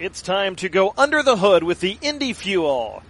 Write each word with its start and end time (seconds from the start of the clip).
It's 0.00 0.22
time 0.22 0.56
to 0.56 0.70
go 0.70 0.94
under 0.96 1.22
the 1.22 1.36
hood 1.36 1.62
with 1.62 1.80
the 1.80 1.98
Indy 2.00 2.32
Fuel. 2.32 3.02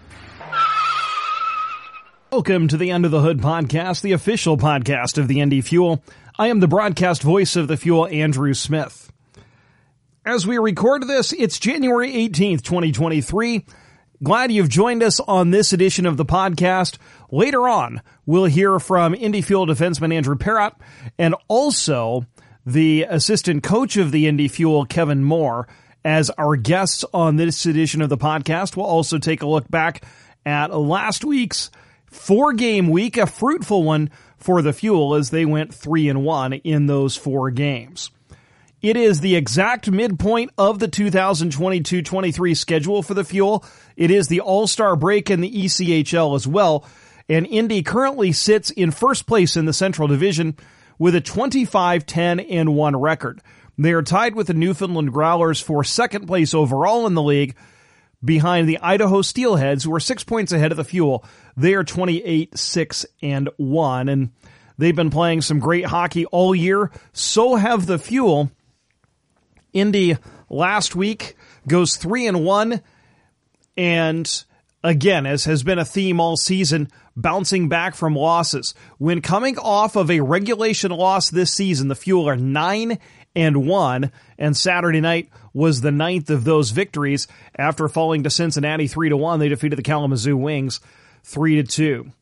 Welcome 2.32 2.66
to 2.66 2.76
the 2.76 2.90
Under 2.90 3.08
the 3.08 3.20
Hood 3.20 3.38
podcast, 3.38 4.02
the 4.02 4.10
official 4.10 4.56
podcast 4.56 5.16
of 5.16 5.28
the 5.28 5.38
Indy 5.38 5.60
Fuel. 5.60 6.02
I 6.36 6.48
am 6.48 6.58
the 6.58 6.66
broadcast 6.66 7.22
voice 7.22 7.54
of 7.54 7.68
the 7.68 7.76
Fuel, 7.76 8.08
Andrew 8.08 8.54
Smith. 8.54 9.12
As 10.26 10.48
we 10.48 10.58
record 10.58 11.06
this, 11.06 11.32
it's 11.32 11.60
January 11.60 12.10
18th, 12.10 12.62
2023. 12.62 13.64
Glad 14.24 14.50
you've 14.50 14.68
joined 14.68 15.04
us 15.04 15.20
on 15.20 15.52
this 15.52 15.72
edition 15.72 16.06
of 16.06 16.16
the 16.16 16.24
podcast. 16.24 16.98
Later 17.30 17.68
on, 17.68 18.02
we'll 18.26 18.46
hear 18.46 18.80
from 18.80 19.14
Indy 19.14 19.42
Fuel 19.42 19.64
defenseman 19.64 20.12
Andrew 20.12 20.36
Perrott 20.36 20.74
and 21.20 21.36
also 21.46 22.26
the 22.66 23.04
assistant 23.08 23.62
coach 23.62 23.96
of 23.96 24.10
the 24.10 24.26
Indy 24.26 24.48
Fuel, 24.48 24.86
Kevin 24.86 25.22
Moore, 25.22 25.68
as 26.04 26.30
our 26.30 26.56
guests 26.56 27.04
on 27.12 27.36
this 27.36 27.66
edition 27.66 28.02
of 28.02 28.08
the 28.08 28.16
podcast. 28.16 28.76
We'll 28.76 28.86
also 28.86 29.18
take 29.18 29.42
a 29.42 29.48
look 29.48 29.70
back 29.70 30.04
at 30.44 30.74
last 30.74 31.24
week's 31.24 31.70
four 32.06 32.52
game 32.52 32.88
week, 32.88 33.16
a 33.16 33.26
fruitful 33.26 33.82
one 33.84 34.10
for 34.36 34.62
the 34.62 34.72
Fuel 34.72 35.14
as 35.14 35.30
they 35.30 35.44
went 35.44 35.74
three 35.74 36.08
and 36.08 36.24
one 36.24 36.54
in 36.54 36.86
those 36.86 37.16
four 37.16 37.50
games. 37.50 38.10
It 38.82 38.96
is 38.96 39.20
the 39.20 39.36
exact 39.36 39.90
midpoint 39.90 40.52
of 40.56 40.78
the 40.78 40.88
2022-23 40.88 42.56
schedule 42.56 43.02
for 43.02 43.12
the 43.12 43.24
Fuel. 43.24 43.64
It 43.94 44.10
is 44.10 44.28
the 44.28 44.40
All-Star 44.40 44.96
break 44.96 45.30
in 45.30 45.42
the 45.42 45.64
ECHL 45.64 46.34
as 46.34 46.46
well. 46.46 46.86
And 47.28 47.46
Indy 47.46 47.82
currently 47.82 48.32
sits 48.32 48.70
in 48.70 48.90
first 48.90 49.26
place 49.26 49.54
in 49.54 49.66
the 49.66 49.74
Central 49.74 50.08
Division 50.08 50.56
with 50.98 51.14
a 51.14 51.20
25-10 51.20 52.46
and 52.50 52.74
1 52.74 52.96
record. 52.96 53.42
They 53.80 53.94
are 53.94 54.02
tied 54.02 54.34
with 54.34 54.48
the 54.48 54.52
Newfoundland 54.52 55.10
Growlers 55.10 55.58
for 55.58 55.82
second 55.82 56.26
place 56.26 56.52
overall 56.52 57.06
in 57.06 57.14
the 57.14 57.22
league 57.22 57.56
behind 58.22 58.68
the 58.68 58.76
Idaho 58.76 59.22
Steelheads, 59.22 59.84
who 59.84 59.94
are 59.94 60.00
six 60.00 60.22
points 60.22 60.52
ahead 60.52 60.70
of 60.70 60.76
the 60.76 60.84
Fuel. 60.84 61.24
They 61.56 61.72
are 61.72 61.82
28, 61.82 62.58
6, 62.58 63.06
and 63.22 63.48
1. 63.56 64.10
And 64.10 64.32
they've 64.76 64.94
been 64.94 65.08
playing 65.08 65.40
some 65.40 65.60
great 65.60 65.86
hockey 65.86 66.26
all 66.26 66.54
year. 66.54 66.90
So 67.14 67.54
have 67.54 67.86
the 67.86 67.98
Fuel. 67.98 68.50
Indy 69.72 70.18
last 70.50 70.94
week 70.94 71.34
goes 71.66 71.96
3 71.96 72.26
and 72.26 72.44
1. 72.44 72.82
And 73.78 74.44
again, 74.84 75.24
as 75.24 75.46
has 75.46 75.62
been 75.62 75.78
a 75.78 75.86
theme 75.86 76.20
all 76.20 76.36
season, 76.36 76.90
bouncing 77.16 77.70
back 77.70 77.94
from 77.94 78.14
losses. 78.14 78.74
When 78.98 79.22
coming 79.22 79.58
off 79.58 79.96
of 79.96 80.10
a 80.10 80.20
regulation 80.20 80.90
loss 80.90 81.30
this 81.30 81.50
season, 81.50 81.88
the 81.88 81.94
Fuel 81.94 82.28
are 82.28 82.36
9 82.36 82.98
and 83.34 83.66
1, 83.66 84.10
and 84.38 84.56
Saturday 84.56 85.00
night 85.00 85.28
was 85.52 85.80
the 85.80 85.92
ninth 85.92 86.30
of 86.30 86.44
those 86.44 86.70
victories. 86.70 87.28
After 87.56 87.88
falling 87.88 88.22
to 88.24 88.30
Cincinnati 88.30 88.86
3 88.86 89.10
to 89.10 89.16
1, 89.16 89.38
they 89.38 89.48
defeated 89.48 89.76
the 89.76 89.82
Kalamazoo 89.82 90.36
Wings 90.36 90.80
3 91.24 91.56
to 91.56 91.64
2. 91.64 92.12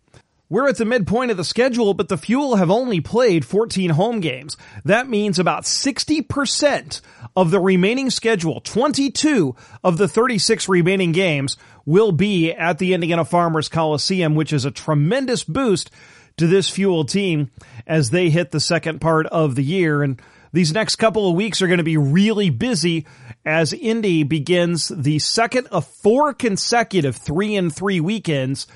We're 0.50 0.68
at 0.68 0.78
the 0.78 0.86
midpoint 0.86 1.30
of 1.30 1.36
the 1.36 1.44
schedule, 1.44 1.92
but 1.92 2.08
the 2.08 2.16
Fuel 2.16 2.56
have 2.56 2.70
only 2.70 3.02
played 3.02 3.44
14 3.44 3.90
home 3.90 4.20
games. 4.20 4.56
That 4.82 5.06
means 5.06 5.38
about 5.38 5.64
60% 5.64 7.00
of 7.36 7.50
the 7.50 7.60
remaining 7.60 8.08
schedule, 8.08 8.62
22 8.62 9.54
of 9.84 9.98
the 9.98 10.08
36 10.08 10.66
remaining 10.66 11.12
games, 11.12 11.58
will 11.84 12.12
be 12.12 12.50
at 12.50 12.78
the 12.78 12.94
Indiana 12.94 13.26
Farmers 13.26 13.68
Coliseum, 13.68 14.34
which 14.34 14.54
is 14.54 14.64
a 14.64 14.70
tremendous 14.70 15.44
boost 15.44 15.90
to 16.38 16.46
this 16.46 16.70
Fuel 16.70 17.04
team 17.04 17.50
as 17.86 18.08
they 18.08 18.30
hit 18.30 18.50
the 18.50 18.60
second 18.60 19.02
part 19.02 19.26
of 19.26 19.54
the 19.54 19.64
year. 19.64 20.02
And 20.02 20.20
these 20.52 20.72
next 20.72 20.96
couple 20.96 21.28
of 21.28 21.36
weeks 21.36 21.60
are 21.62 21.66
going 21.66 21.78
to 21.78 21.84
be 21.84 21.96
really 21.96 22.50
busy 22.50 23.06
as 23.44 23.72
Indy 23.72 24.22
begins 24.22 24.88
the 24.88 25.18
second 25.18 25.66
of 25.68 25.86
four 25.86 26.34
consecutive 26.34 27.16
three 27.16 27.56
and 27.56 27.74
three 27.74 28.00
weekends 28.00 28.66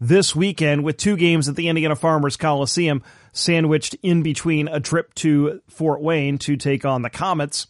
this 0.00 0.36
weekend 0.36 0.84
with 0.84 0.96
two 0.96 1.16
games 1.16 1.48
at 1.48 1.56
the 1.56 1.68
Indiana 1.68 1.96
Farmers 1.96 2.36
Coliseum, 2.36 3.02
sandwiched 3.32 3.94
in 4.02 4.22
between 4.22 4.68
a 4.68 4.80
trip 4.80 5.14
to 5.14 5.60
Fort 5.68 6.02
Wayne 6.02 6.38
to 6.38 6.56
take 6.56 6.84
on 6.84 7.02
the 7.02 7.10
Komets. 7.10 7.66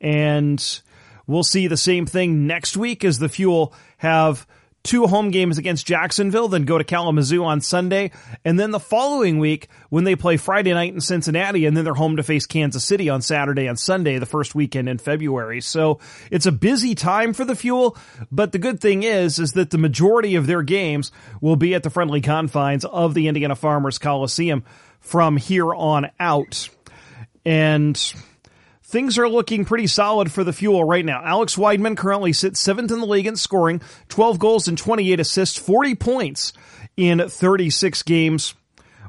And 0.00 0.62
we'll 1.26 1.42
see 1.42 1.66
the 1.66 1.76
same 1.76 2.06
thing 2.06 2.46
next 2.46 2.76
week 2.76 3.04
as 3.04 3.18
the 3.18 3.28
Fuel 3.28 3.74
have 3.98 4.46
two 4.86 5.06
home 5.06 5.30
games 5.30 5.58
against 5.58 5.86
Jacksonville, 5.86 6.48
then 6.48 6.64
go 6.64 6.78
to 6.78 6.84
Kalamazoo 6.84 7.44
on 7.44 7.60
Sunday, 7.60 8.12
and 8.44 8.58
then 8.58 8.70
the 8.70 8.80
following 8.80 9.38
week 9.38 9.68
when 9.90 10.04
they 10.04 10.16
play 10.16 10.36
Friday 10.36 10.72
night 10.72 10.94
in 10.94 11.00
Cincinnati, 11.00 11.66
and 11.66 11.76
then 11.76 11.84
they're 11.84 11.92
home 11.92 12.16
to 12.16 12.22
face 12.22 12.46
Kansas 12.46 12.84
City 12.84 13.10
on 13.10 13.20
Saturday 13.20 13.66
and 13.66 13.78
Sunday, 13.78 14.18
the 14.18 14.26
first 14.26 14.54
weekend 14.54 14.88
in 14.88 14.98
February. 14.98 15.60
So 15.60 15.98
it's 16.30 16.46
a 16.46 16.52
busy 16.52 16.94
time 16.94 17.34
for 17.34 17.44
the 17.44 17.56
Fuel, 17.56 17.96
but 18.30 18.52
the 18.52 18.58
good 18.58 18.80
thing 18.80 19.02
is, 19.02 19.38
is 19.38 19.52
that 19.52 19.70
the 19.70 19.78
majority 19.78 20.36
of 20.36 20.46
their 20.46 20.62
games 20.62 21.12
will 21.40 21.56
be 21.56 21.74
at 21.74 21.82
the 21.82 21.90
friendly 21.90 22.20
confines 22.20 22.84
of 22.84 23.14
the 23.14 23.28
Indiana 23.28 23.56
Farmers 23.56 23.98
Coliseum 23.98 24.64
from 25.00 25.36
here 25.36 25.74
on 25.74 26.10
out. 26.18 26.68
And 27.44 28.14
things 28.86 29.18
are 29.18 29.28
looking 29.28 29.64
pretty 29.64 29.88
solid 29.88 30.30
for 30.30 30.44
the 30.44 30.52
Fuel 30.52 30.84
right 30.84 31.04
now. 31.04 31.20
Alex 31.24 31.56
Wideman 31.56 31.96
currently 31.96 32.32
sits 32.32 32.60
seventh 32.60 32.92
in 32.92 33.00
the 33.00 33.06
league 33.06 33.26
in 33.26 33.36
scoring, 33.36 33.80
12 34.08 34.38
goals 34.38 34.68
and 34.68 34.78
28 34.78 35.18
assists, 35.18 35.58
40 35.58 35.96
points 35.96 36.52
in 36.96 37.28
36 37.28 38.02
games 38.04 38.54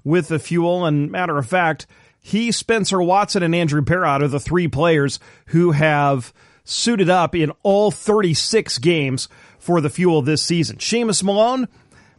with 0.04 0.30
the 0.30 0.40
Fuel. 0.40 0.86
And 0.86 1.12
matter 1.12 1.38
of 1.38 1.46
fact, 1.46 1.86
he, 2.20 2.52
Spencer 2.52 3.02
Watson, 3.02 3.44
and 3.44 3.54
Andrew 3.54 3.84
Perrott 3.84 4.22
are 4.22 4.28
the 4.28 4.40
three 4.40 4.68
players 4.68 5.20
who 5.48 5.72
have 5.72 6.34
suited 6.64 7.10
up 7.10 7.36
in 7.36 7.52
all 7.62 7.92
36 7.92 8.80
games 8.80 9.30
for 9.60 9.80
the 9.80 9.90
Fuel 9.92 10.22
this 10.24 10.42
season. 10.42 10.78
Seamus 10.78 11.24
Malone 11.24 11.68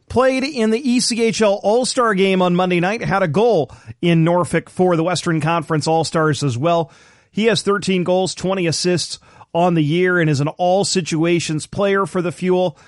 played 0.09 0.45
in 0.45 0.71
the 0.71 0.83
ECHL 0.83 1.61
All-Star 1.63 2.15
game 2.15 2.41
on 2.41 2.57
Monday 2.57 2.81
night, 2.81 3.03
had 3.03 3.23
a 3.23 3.29
goal 3.29 3.71
in 4.01 4.25
Norfolk 4.25 4.71
for 4.71 4.97
the 4.97 5.05
Western 5.05 5.41
Conference 5.41 5.87
All-Stars 5.87 6.43
as 6.43 6.57
well. 6.57 6.91
He 7.31 7.45
has 7.47 7.63
13 7.63 8.05
goals, 8.05 8.35
20 8.35 8.67
assists 8.67 9.19
on 9.55 9.75
the 9.75 9.83
year 9.83 10.21
and 10.21 10.29
is 10.29 10.41
an 10.41 10.49
all 10.49 10.85
situations 10.85 11.67
player 11.67 12.07
for 12.07 12.23
the 12.23 12.33
Fuel. 12.33 12.79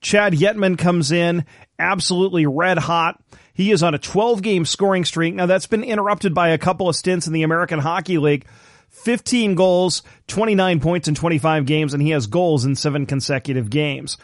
Chad 0.00 0.32
Yetman 0.32 0.78
comes 0.78 1.12
in 1.12 1.44
absolutely 1.78 2.46
red 2.46 2.78
hot. 2.78 3.22
He 3.52 3.70
is 3.70 3.82
on 3.82 3.94
a 3.94 3.98
12 3.98 4.42
game 4.42 4.64
scoring 4.64 5.04
streak. 5.04 5.34
Now 5.34 5.46
that's 5.46 5.66
been 5.66 5.84
interrupted 5.84 6.34
by 6.34 6.48
a 6.48 6.58
couple 6.58 6.88
of 6.88 6.96
stints 6.96 7.26
in 7.26 7.32
the 7.32 7.42
American 7.42 7.78
Hockey 7.78 8.18
League. 8.18 8.46
15 8.90 9.54
goals, 9.54 10.02
29 10.26 10.80
points 10.80 11.08
in 11.08 11.14
25 11.14 11.64
games, 11.64 11.94
and 11.94 12.02
he 12.02 12.10
has 12.10 12.26
goals 12.26 12.64
in 12.64 12.74
seven 12.74 13.06
consecutive 13.06 13.70
games. 13.70 14.18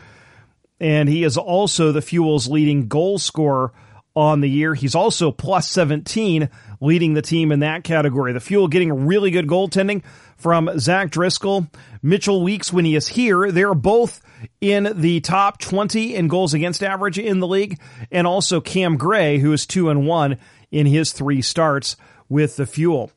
And 0.80 1.08
he 1.08 1.24
is 1.24 1.36
also 1.36 1.92
the 1.92 2.02
Fuel's 2.02 2.48
leading 2.48 2.88
goal 2.88 3.18
scorer 3.18 3.72
on 4.16 4.40
the 4.40 4.48
year. 4.48 4.74
He's 4.74 4.94
also 4.94 5.30
plus 5.30 5.68
17, 5.70 6.48
leading 6.80 7.14
the 7.14 7.22
team 7.22 7.52
in 7.52 7.60
that 7.60 7.84
category. 7.84 8.32
The 8.32 8.40
Fuel 8.40 8.66
getting 8.66 9.06
really 9.06 9.30
good 9.30 9.46
goaltending 9.46 10.02
from 10.36 10.70
Zach 10.78 11.10
Driscoll, 11.10 11.66
Mitchell 12.02 12.42
Weeks 12.42 12.72
when 12.72 12.86
he 12.86 12.96
is 12.96 13.08
here. 13.08 13.52
They're 13.52 13.74
both 13.74 14.22
in 14.60 14.90
the 14.96 15.20
top 15.20 15.58
20 15.58 16.14
in 16.14 16.28
goals 16.28 16.54
against 16.54 16.82
average 16.82 17.18
in 17.18 17.40
the 17.40 17.46
league, 17.46 17.78
and 18.10 18.26
also 18.26 18.60
Cam 18.60 18.96
Gray, 18.96 19.38
who 19.38 19.52
is 19.52 19.66
2 19.66 19.90
and 19.90 20.06
1 20.06 20.38
in 20.70 20.86
his 20.86 21.12
three 21.12 21.42
starts 21.42 21.96
with 22.28 22.56
the 22.56 22.66
Fuel. 22.66 23.12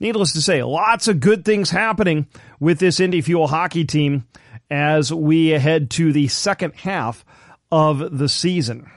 Needless 0.00 0.32
to 0.32 0.42
say, 0.42 0.62
lots 0.62 1.08
of 1.08 1.20
good 1.20 1.44
things 1.44 1.70
happening 1.70 2.26
with 2.60 2.78
this 2.78 3.00
Indy 3.00 3.20
Fuel 3.22 3.46
hockey 3.46 3.84
team 3.84 4.26
as 4.70 5.12
we 5.12 5.48
head 5.48 5.90
to 5.92 6.12
the 6.12 6.28
second 6.28 6.74
half 6.74 7.24
of 7.70 8.18
the 8.18 8.28
season. 8.28 8.90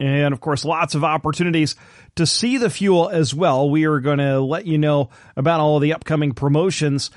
And 0.00 0.32
of 0.32 0.40
course, 0.40 0.64
lots 0.64 0.94
of 0.94 1.04
opportunities 1.04 1.76
to 2.16 2.26
see 2.26 2.56
the 2.56 2.70
fuel 2.70 3.10
as 3.10 3.34
well. 3.34 3.68
We 3.68 3.84
are 3.84 4.00
going 4.00 4.18
to 4.18 4.40
let 4.40 4.66
you 4.66 4.78
know 4.78 5.10
about 5.36 5.60
all 5.60 5.78
the 5.78 5.92
upcoming 5.92 6.32
promotions 6.32 7.10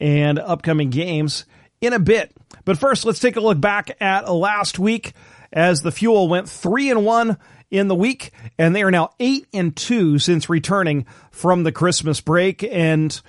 and 0.00 0.38
upcoming 0.38 0.88
games 0.88 1.44
in 1.82 1.92
a 1.92 1.98
bit. 1.98 2.32
But 2.64 2.78
first, 2.78 3.04
let's 3.04 3.20
take 3.20 3.36
a 3.36 3.40
look 3.40 3.60
back 3.60 3.90
at 4.00 4.32
last 4.32 4.78
week 4.78 5.12
as 5.52 5.82
the 5.82 5.92
fuel 5.92 6.28
went 6.28 6.48
three 6.48 6.90
and 6.90 7.04
one 7.04 7.36
in 7.70 7.88
the 7.88 7.94
week, 7.94 8.32
and 8.58 8.74
they 8.74 8.82
are 8.82 8.90
now 8.90 9.10
eight 9.20 9.46
and 9.52 9.76
two 9.76 10.18
since 10.18 10.48
returning 10.48 11.06
from 11.30 11.62
the 11.62 11.72
Christmas 11.72 12.20
break. 12.20 12.64
And 12.64 13.20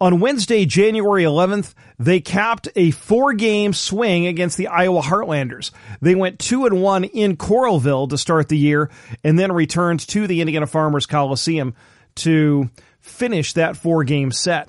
on 0.00 0.20
Wednesday, 0.20 0.66
January 0.66 1.22
11th, 1.22 1.72
they 1.98 2.20
capped 2.20 2.68
a 2.76 2.90
four 2.90 3.32
game 3.32 3.72
swing 3.72 4.26
against 4.26 4.56
the 4.56 4.68
Iowa 4.68 5.00
Heartlanders. 5.00 5.70
They 6.02 6.14
went 6.14 6.38
two 6.38 6.66
and 6.66 6.82
one 6.82 7.04
in 7.04 7.36
Coralville 7.36 8.10
to 8.10 8.18
start 8.18 8.48
the 8.48 8.58
year 8.58 8.90
and 9.24 9.38
then 9.38 9.52
returned 9.52 10.00
to 10.08 10.26
the 10.26 10.40
Indiana 10.40 10.66
Farmers 10.66 11.06
Coliseum 11.06 11.74
to 12.16 12.70
finish 13.00 13.54
that 13.54 13.76
four 13.76 14.04
game 14.04 14.32
set. 14.32 14.68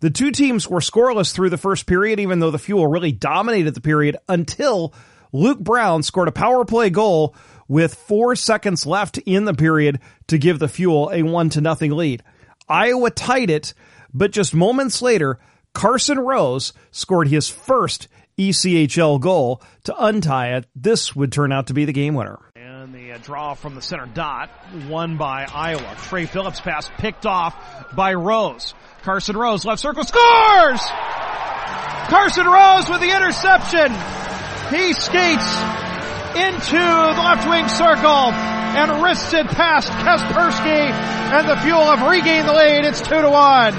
The 0.00 0.10
two 0.10 0.30
teams 0.30 0.66
were 0.66 0.80
scoreless 0.80 1.32
through 1.32 1.50
the 1.50 1.58
first 1.58 1.86
period, 1.86 2.18
even 2.20 2.40
though 2.40 2.50
the 2.50 2.58
Fuel 2.58 2.86
really 2.86 3.12
dominated 3.12 3.74
the 3.74 3.82
period 3.82 4.16
until 4.28 4.94
Luke 5.32 5.60
Brown 5.60 6.02
scored 6.02 6.28
a 6.28 6.32
power 6.32 6.64
play 6.64 6.90
goal 6.90 7.36
with 7.68 7.94
four 7.94 8.34
seconds 8.34 8.86
left 8.86 9.18
in 9.18 9.44
the 9.44 9.54
period 9.54 10.00
to 10.26 10.38
give 10.38 10.58
the 10.58 10.68
Fuel 10.68 11.10
a 11.12 11.22
one 11.22 11.50
to 11.50 11.60
nothing 11.60 11.92
lead. 11.92 12.24
Iowa 12.68 13.10
tied 13.10 13.50
it 13.50 13.74
but 14.12 14.30
just 14.30 14.54
moments 14.54 15.02
later, 15.02 15.38
Carson 15.74 16.18
Rose 16.18 16.72
scored 16.90 17.28
his 17.28 17.48
first 17.48 18.08
ECHL 18.38 19.20
goal 19.20 19.62
to 19.84 19.94
untie 19.98 20.56
it. 20.56 20.66
This 20.74 21.14
would 21.14 21.32
turn 21.32 21.52
out 21.52 21.68
to 21.68 21.74
be 21.74 21.84
the 21.84 21.92
game 21.92 22.14
winner. 22.14 22.38
And 22.56 22.94
the 22.94 23.12
uh, 23.12 23.18
draw 23.18 23.54
from 23.54 23.74
the 23.74 23.82
center 23.82 24.06
dot, 24.06 24.50
won 24.88 25.16
by 25.16 25.46
Iowa. 25.52 25.96
Trey 26.04 26.26
Phillips 26.26 26.60
pass 26.60 26.90
picked 26.98 27.26
off 27.26 27.54
by 27.94 28.14
Rose. 28.14 28.74
Carson 29.02 29.36
Rose, 29.36 29.64
left 29.64 29.80
circle, 29.80 30.04
scores! 30.04 30.80
Carson 32.08 32.46
Rose 32.46 32.88
with 32.88 33.00
the 33.00 33.14
interception. 33.14 33.92
He 34.70 34.92
skates 34.92 35.89
into 36.36 36.76
the 36.76 37.22
left 37.22 37.48
wing 37.48 37.68
circle 37.68 38.32
and 38.32 39.02
wrists 39.02 39.32
it 39.32 39.46
past 39.48 39.88
Kaspersky 39.88 40.90
and 41.32 41.48
the 41.48 41.56
Fuel 41.56 41.84
have 41.84 42.08
regained 42.10 42.48
the 42.48 42.52
lead. 42.52 42.84
It's 42.84 43.00
two 43.00 43.20
to 43.20 43.30
one. 43.30 43.74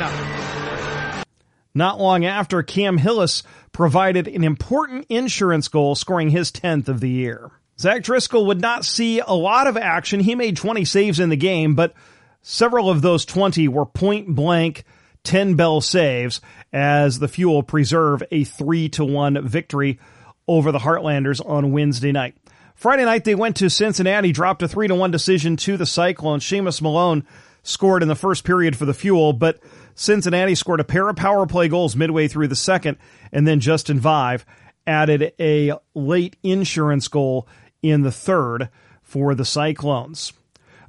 Not 1.74 2.00
long 2.00 2.26
after, 2.26 2.64
Cam 2.64 2.98
Hillis 2.98 3.44
provided 3.72 4.28
an 4.28 4.44
important 4.44 5.06
insurance 5.10 5.68
goal, 5.68 5.96
scoring 5.96 6.30
his 6.30 6.52
10th 6.52 6.88
of 6.88 7.00
the 7.00 7.10
year. 7.10 7.52
Zach 7.80 8.04
Driscoll 8.04 8.48
would 8.48 8.62
not 8.62 8.86
see 8.86 9.20
a 9.20 9.34
lot 9.34 9.68
of 9.68 9.78
action. 9.78 10.20
He 10.20 10.36
made 10.36 10.58
20 10.58 10.86
saves 10.86 11.20
in 11.20 11.30
the 11.30 11.38
game, 11.38 11.76
but 11.76 11.94
several 12.42 12.90
of 12.90 13.02
those 13.02 13.26
20 13.26 13.68
were 13.70 13.86
point 13.86 14.28
blank 14.28 14.84
10 15.24 15.56
bell 15.56 15.82
saves 15.82 16.42
as 16.74 17.20
the 17.20 17.28
Fuel 17.28 17.64
preserve 17.64 18.24
a 18.32 18.44
3 18.44 18.90
to 18.90 19.06
1 19.06 19.48
victory 19.48 20.00
over 20.48 20.72
the 20.72 20.80
Heartlanders 20.80 21.40
on 21.46 21.72
Wednesday 21.72 22.12
night. 22.12 22.36
Friday 22.76 23.06
night 23.06 23.24
they 23.24 23.36
went 23.36 23.58
to 23.58 23.70
Cincinnati, 23.70 24.32
dropped 24.32 24.64
a 24.64 24.68
3 24.68 24.88
to 24.88 24.96
1 24.96 25.12
decision 25.12 25.56
to 25.58 25.78
the 25.78 25.86
Cyclones. 25.86 26.44
Seamus 26.44 26.82
Malone 26.82 27.26
scored 27.64 28.02
in 28.02 28.08
the 28.08 28.16
first 28.16 28.44
period 28.44 28.76
for 28.76 28.86
the 28.86 28.94
Fuel, 28.94 29.34
but 29.34 29.60
Cincinnati 29.94 30.56
scored 30.56 30.80
a 30.80 30.86
pair 30.86 31.08
of 31.08 31.16
power 31.16 31.46
play 31.46 31.68
goals 31.68 31.96
midway 31.96 32.28
through 32.28 32.48
the 32.48 32.56
second, 32.56 32.98
and 33.32 33.48
then 33.48 33.60
Justin 33.60 34.00
Vaive 34.00 34.46
added 34.88 35.34
a 35.40 35.74
late 35.94 36.38
insurance 36.42 37.08
goal 37.08 37.48
in 37.84 38.02
the 38.02 38.12
third 38.12 38.70
for 39.04 39.36
the 39.36 39.46
Cyclones. 39.46 40.34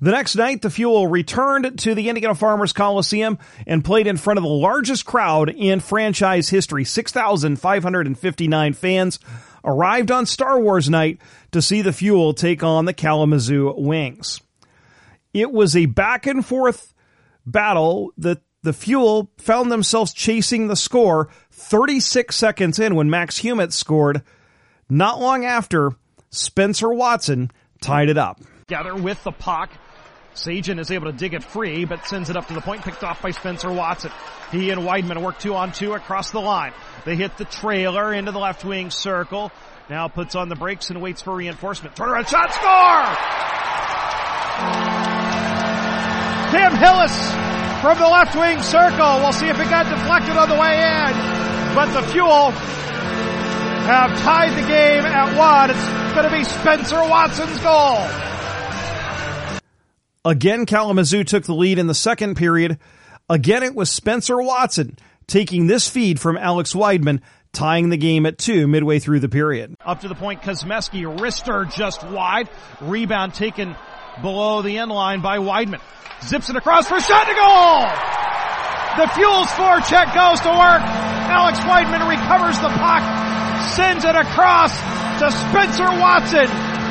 The 0.03 0.11
next 0.11 0.35
night, 0.35 0.63
the 0.63 0.71
Fuel 0.71 1.07
returned 1.07 1.79
to 1.79 1.95
the 1.95 2.09
Indiana 2.09 2.35
Farmers 2.35 2.73
Coliseum 2.73 3.39
and 3.69 3.85
played 3.85 4.09
in 4.09 4.17
front 4.17 4.37
of 4.37 4.43
the 4.43 4.49
largest 4.49 5.07
crowd 5.07 5.49
in 5.49 5.79
franchise 5.79 6.49
history. 6.49 6.85
6,559 6.85 8.73
fans 8.73 9.21
arrived 9.65 10.11
on 10.11 10.27
Star 10.27 10.59
Wars 10.59 10.91
night 10.91 11.21
to 11.53 11.63
see 11.63 11.83
the 11.83 11.93
Fuel 11.93 12.35
take 12.35 12.65
on 12.65 12.85
the 12.85 12.93
Kalamazoo 12.93 13.75
Wings. 13.77 14.41
It 15.33 15.53
was 15.53 15.77
a 15.77 15.87
back 15.87 16.27
and 16.27 16.45
forth 16.45 16.93
battle 17.47 18.13
that 18.19 18.43
the 18.65 18.73
Fuel 18.73 19.31
found 19.39 19.71
themselves 19.71 20.13
chasing 20.13 20.67
the 20.67 20.75
score 20.75 21.29
36 21.53 22.35
seconds 22.35 22.81
in 22.81 22.97
when 22.97 23.09
Max 23.09 23.39
Humitz 23.39 23.75
scored. 23.75 24.23
Not 24.91 25.21
long 25.21 25.45
after, 25.45 25.93
Spencer 26.31 26.93
Watson 26.93 27.53
tied 27.81 28.09
it 28.09 28.19
up. 28.19 28.41
Gather 28.67 28.97
with 28.97 29.23
the 29.23 29.33
puck. 29.33 29.71
Sagen 30.35 30.79
is 30.79 30.91
able 30.91 31.11
to 31.11 31.17
dig 31.17 31.35
it 31.35 31.45
free, 31.45 31.85
but 31.85 32.07
sends 32.07 32.31
it 32.31 32.37
up 32.37 32.49
to 32.49 32.55
the 32.55 32.63
point, 32.63 32.83
picked 32.83 33.05
off 33.05 33.21
by 33.21 33.33
Spencer 33.33 33.71
Watson. 33.71 34.11
He 34.51 34.71
and 34.71 34.83
Wideman 34.83 35.23
work 35.23 35.39
two 35.39 35.55
on 35.55 35.73
two 35.73 35.93
across 35.93 36.31
the 36.31 36.41
line. 36.41 36.73
They 37.05 37.17
hit 37.17 37.37
the 37.37 37.45
trailer 37.45 38.15
into 38.15 38.33
the 38.33 38.39
left 38.39 38.65
wing 38.65 38.91
circle. 38.91 39.53
Now 39.91 40.09
puts 40.09 40.35
on 40.35 40.49
the 40.49 40.57
brakes 40.57 40.91
and 40.91 41.03
waits 41.03 41.21
for 41.21 41.35
reinforcement. 41.37 41.97
Turnaround 41.97 42.29
shot, 42.29 42.53
score! 42.55 43.83
Cam 46.53 46.77
Hillis 46.77 47.33
from 47.83 47.99
the 47.99 48.09
left 48.09 48.35
wing 48.35 48.63
circle. 48.63 49.21
We'll 49.21 49.33
see 49.33 49.49
if 49.49 49.59
it 49.59 49.69
got 49.69 49.89
deflected 49.89 50.37
on 50.37 50.49
the 50.49 50.57
way 50.57 50.81
in. 50.81 51.75
But 51.75 51.93
the 51.93 52.03
Fuel 52.13 52.51
have 52.51 54.19
tied 54.21 54.57
the 54.57 54.67
game 54.69 55.05
at 55.05 55.37
one. 55.37 55.71
It's 55.71 56.13
going 56.15 56.25
to 56.25 56.31
be 56.31 56.45
Spencer 56.45 57.01
Watson's 57.09 57.59
goal. 57.61 58.32
Again, 60.25 60.67
Kalamazoo 60.67 61.25
took 61.25 61.45
the 61.45 61.55
lead 61.55 61.81
in 61.81 61.89
the 61.89 61.95
second 61.95 62.37
period. 62.37 62.79
Again, 63.29 63.65
it 63.65 63.75
was 63.75 63.91
Spencer 63.91 64.41
Watson 64.41 64.97
taking 65.27 65.67
this 65.67 65.89
feed 65.89 66.21
from 66.21 66.37
Alex 66.37 66.75
Wideman, 66.75 67.21
tying 67.53 67.89
the 67.89 67.97
game 67.97 68.25
at 68.25 68.39
two 68.39 68.69
midway 68.69 69.01
through 69.01 69.19
the 69.19 69.29
period. 69.29 69.75
Up 69.85 70.03
to 70.03 70.09
the 70.09 70.15
point, 70.15 70.43
Kosmeski, 70.43 71.03
wrister 71.19 71.73
just 71.75 72.05
wide. 72.05 72.49
Rebound 72.81 73.35
taken 73.35 73.75
below 74.21 74.63
the 74.63 74.79
end 74.79 74.93
line 74.93 75.23
by 75.23 75.39
Wideman. 75.39 75.81
Zips 76.23 76.51
it 76.51 76.57
across 76.57 76.87
for 76.87 77.01
shot 77.01 77.27
to 77.27 77.35
goal! 77.35 77.83
The 78.95 79.11
Fuel's 79.15 79.51
four 79.53 79.81
check 79.81 80.15
goes 80.15 80.39
to 80.41 80.51
work. 80.51 80.83
Alex 81.33 81.59
Wideman 81.61 82.09
recovers 82.09 82.61
the 82.61 82.69
puck, 82.69 83.03
sends 83.75 84.05
it 84.05 84.15
across 84.15 84.71
to 85.19 85.33
Spencer 85.33 85.91
Watson 85.99 86.47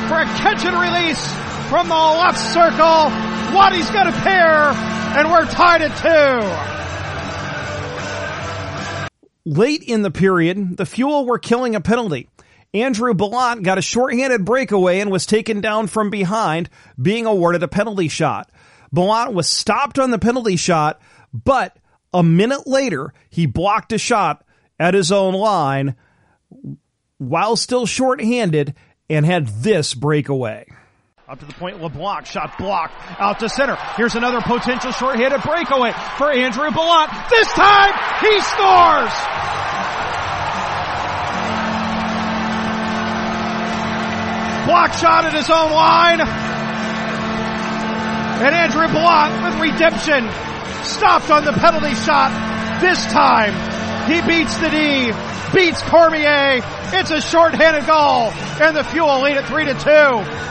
for 0.08 0.20
a 0.20 0.26
catch 0.36 0.64
and 0.66 0.76
release 0.76 1.51
from 1.72 1.88
the 1.88 1.94
left 1.94 2.38
circle. 2.52 3.08
Waddy's 3.56 3.90
got 3.90 4.06
a 4.06 4.12
pair, 4.12 4.72
and 5.16 5.30
we're 5.30 5.46
tied 5.46 5.80
at 5.80 5.96
two. 9.06 9.50
Late 9.50 9.82
in 9.82 10.02
the 10.02 10.10
period, 10.10 10.76
the 10.76 10.84
Fuel 10.84 11.24
were 11.24 11.38
killing 11.38 11.74
a 11.74 11.80
penalty. 11.80 12.28
Andrew 12.74 13.14
Ballant 13.14 13.62
got 13.62 13.78
a 13.78 13.82
shorthanded 13.82 14.44
breakaway 14.44 15.00
and 15.00 15.10
was 15.10 15.24
taken 15.24 15.62
down 15.62 15.86
from 15.86 16.10
behind, 16.10 16.68
being 17.00 17.24
awarded 17.24 17.62
a 17.62 17.68
penalty 17.68 18.08
shot. 18.08 18.50
Ballant 18.92 19.32
was 19.32 19.48
stopped 19.48 19.98
on 19.98 20.10
the 20.10 20.18
penalty 20.18 20.56
shot, 20.56 21.00
but 21.32 21.74
a 22.12 22.22
minute 22.22 22.66
later, 22.66 23.14
he 23.30 23.46
blocked 23.46 23.94
a 23.94 23.98
shot 23.98 24.44
at 24.78 24.92
his 24.92 25.10
own 25.10 25.32
line 25.32 25.94
while 27.16 27.56
still 27.56 27.86
shorthanded 27.86 28.74
and 29.08 29.24
had 29.24 29.48
this 29.48 29.94
breakaway. 29.94 30.66
Up 31.32 31.38
to 31.38 31.46
the 31.46 31.54
point, 31.54 31.80
LeBlanc 31.80 32.26
shot 32.26 32.58
blocked 32.58 32.92
out 33.18 33.40
to 33.40 33.48
center. 33.48 33.74
Here's 33.96 34.14
another 34.16 34.42
potential 34.42 34.92
short-handed 34.92 35.40
breakaway 35.40 35.92
for 36.18 36.30
Andrew 36.30 36.70
Ballant. 36.70 37.10
This 37.30 37.48
time, 37.54 37.94
he 38.20 38.38
scores! 38.52 39.14
Block 44.68 44.92
shot 44.92 45.24
at 45.24 45.32
his 45.32 45.48
own 45.48 45.72
line. 45.72 46.20
And 48.44 48.54
Andrew 48.54 48.88
Ballant 48.92 49.42
with 49.42 49.72
redemption. 49.72 50.28
Stopped 50.84 51.30
on 51.30 51.46
the 51.46 51.52
penalty 51.52 51.94
shot. 52.04 52.28
This 52.82 53.02
time, 53.06 53.54
he 54.04 54.20
beats 54.28 54.54
the 54.58 54.68
D, 54.68 55.12
beats 55.54 55.80
Cormier. 55.80 56.60
It's 56.92 57.10
a 57.10 57.22
short-handed 57.22 57.86
goal, 57.86 58.28
and 58.60 58.76
the 58.76 58.84
Fuel 58.84 59.22
lead 59.22 59.38
at 59.38 59.48
3 59.48 59.64
to 59.64 59.72
2. 59.72 60.42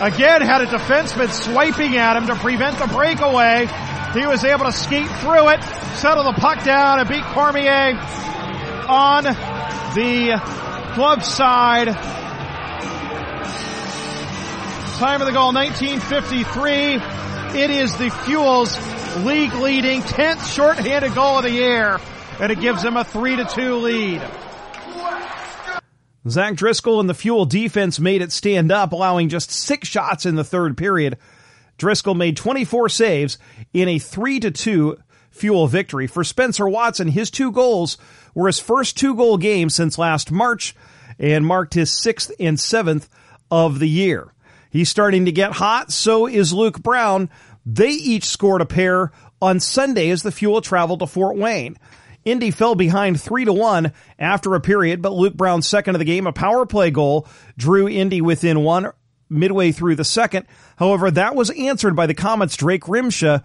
Again, 0.00 0.42
had 0.42 0.62
a 0.62 0.66
defenseman 0.66 1.30
swiping 1.30 1.96
at 1.96 2.16
him 2.16 2.26
to 2.28 2.34
prevent 2.36 2.78
the 2.78 2.86
breakaway. 2.86 3.66
He 4.14 4.26
was 4.26 4.44
able 4.44 4.64
to 4.64 4.72
skate 4.72 5.10
through 5.20 5.48
it, 5.50 5.62
settle 5.96 6.24
the 6.24 6.32
puck 6.32 6.64
down, 6.64 7.00
and 7.00 7.08
beat 7.08 7.24
Cormier 7.24 7.98
on 8.88 9.24
the 9.24 10.40
glove 10.94 11.24
side 11.24 11.96
Time 14.98 15.20
of 15.20 15.28
the 15.28 15.32
goal, 15.32 15.52
1953. 15.52 16.96
It 17.56 17.70
is 17.70 17.96
the 17.98 18.10
Fuels 18.10 18.76
league 19.18 19.54
leading 19.54 20.02
10th 20.02 20.52
shorthanded 20.52 21.14
goal 21.14 21.38
of 21.38 21.44
the 21.44 21.52
year, 21.52 22.00
and 22.40 22.50
it 22.50 22.58
gives 22.58 22.82
them 22.82 22.96
a 22.96 23.04
3 23.04 23.36
to 23.36 23.44
2 23.44 23.76
lead. 23.76 24.20
Zach 26.26 26.56
Driscoll 26.56 27.00
and 27.00 27.08
the 27.08 27.14
Fuel 27.14 27.44
defense 27.44 28.00
made 28.00 28.22
it 28.22 28.32
stand 28.32 28.72
up, 28.72 28.92
allowing 28.92 29.28
just 29.28 29.50
six 29.50 29.88
shots 29.88 30.26
in 30.26 30.34
the 30.34 30.44
third 30.44 30.76
period. 30.76 31.18
Driscoll 31.76 32.14
made 32.14 32.36
24 32.36 32.88
saves 32.88 33.38
in 33.72 33.88
a 33.88 33.98
3 33.98 34.40
to 34.40 34.50
2 34.50 34.98
Fuel 35.30 35.66
victory. 35.68 36.06
For 36.06 36.24
Spencer 36.24 36.68
Watson, 36.68 37.08
his 37.08 37.30
two 37.30 37.52
goals 37.52 37.98
were 38.34 38.48
his 38.48 38.58
first 38.58 38.96
two 38.96 39.14
goal 39.14 39.36
game 39.38 39.70
since 39.70 39.98
last 39.98 40.32
March 40.32 40.74
and 41.18 41.46
marked 41.46 41.74
his 41.74 41.92
sixth 41.92 42.32
and 42.40 42.58
seventh 42.58 43.08
of 43.50 43.78
the 43.78 43.88
year. 43.88 44.32
He's 44.70 44.88
starting 44.88 45.24
to 45.26 45.32
get 45.32 45.52
hot. 45.52 45.92
So 45.92 46.26
is 46.26 46.52
Luke 46.52 46.82
Brown. 46.82 47.30
They 47.64 47.90
each 47.90 48.24
scored 48.24 48.60
a 48.60 48.66
pair 48.66 49.12
on 49.40 49.60
Sunday 49.60 50.10
as 50.10 50.22
the 50.22 50.32
Fuel 50.32 50.60
traveled 50.60 51.00
to 51.00 51.06
Fort 51.06 51.36
Wayne. 51.36 51.78
Indy 52.30 52.50
fell 52.50 52.74
behind 52.74 53.20
three 53.20 53.44
to 53.44 53.52
one 53.52 53.92
after 54.18 54.54
a 54.54 54.60
period, 54.60 55.02
but 55.02 55.12
Luke 55.12 55.34
Brown's 55.34 55.68
second 55.68 55.94
of 55.94 55.98
the 55.98 56.04
game, 56.04 56.26
a 56.26 56.32
power 56.32 56.66
play 56.66 56.90
goal, 56.90 57.26
drew 57.56 57.88
Indy 57.88 58.20
within 58.20 58.62
one 58.62 58.92
midway 59.30 59.72
through 59.72 59.96
the 59.96 60.04
second. 60.04 60.46
However, 60.76 61.10
that 61.10 61.34
was 61.34 61.50
answered 61.50 61.96
by 61.96 62.06
the 62.06 62.14
Komets' 62.14 62.56
Drake 62.56 62.84
Rymsha, 62.84 63.42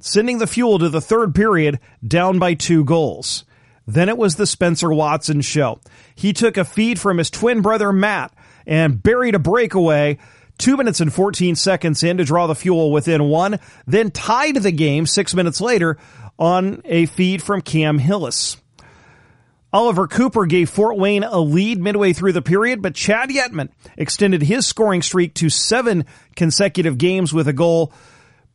sending 0.00 0.38
the 0.38 0.46
Fuel 0.46 0.78
to 0.78 0.88
the 0.88 1.00
third 1.00 1.34
period 1.34 1.78
down 2.06 2.38
by 2.38 2.54
two 2.54 2.84
goals. 2.84 3.44
Then 3.86 4.08
it 4.08 4.16
was 4.16 4.36
the 4.36 4.46
Spencer 4.46 4.92
Watson 4.92 5.42
show. 5.42 5.80
He 6.14 6.32
took 6.32 6.56
a 6.56 6.64
feed 6.64 6.98
from 6.98 7.18
his 7.18 7.30
twin 7.30 7.60
brother 7.60 7.92
Matt, 7.92 8.32
and 8.66 9.02
buried 9.02 9.34
a 9.34 9.38
breakaway 9.38 10.18
two 10.58 10.76
minutes 10.76 11.00
and 11.00 11.12
14 11.12 11.56
seconds 11.56 12.02
in 12.02 12.16
to 12.18 12.24
draw 12.24 12.46
the 12.46 12.54
fuel 12.54 12.92
within 12.92 13.24
one, 13.24 13.58
then 13.86 14.10
tied 14.10 14.56
the 14.56 14.72
game 14.72 15.06
six 15.06 15.34
minutes 15.34 15.60
later 15.60 15.98
on 16.38 16.82
a 16.84 17.06
feed 17.06 17.42
from 17.42 17.60
Cam 17.60 17.98
Hillis. 17.98 18.56
Oliver 19.72 20.06
Cooper 20.06 20.46
gave 20.46 20.70
Fort 20.70 20.96
Wayne 20.96 21.24
a 21.24 21.40
lead 21.40 21.80
midway 21.80 22.12
through 22.12 22.32
the 22.32 22.42
period, 22.42 22.80
but 22.80 22.94
Chad 22.94 23.28
Yetman 23.28 23.70
extended 23.96 24.40
his 24.42 24.66
scoring 24.66 25.02
streak 25.02 25.34
to 25.34 25.50
seven 25.50 26.04
consecutive 26.36 26.96
games 26.96 27.34
with 27.34 27.48
a 27.48 27.52
goal 27.52 27.92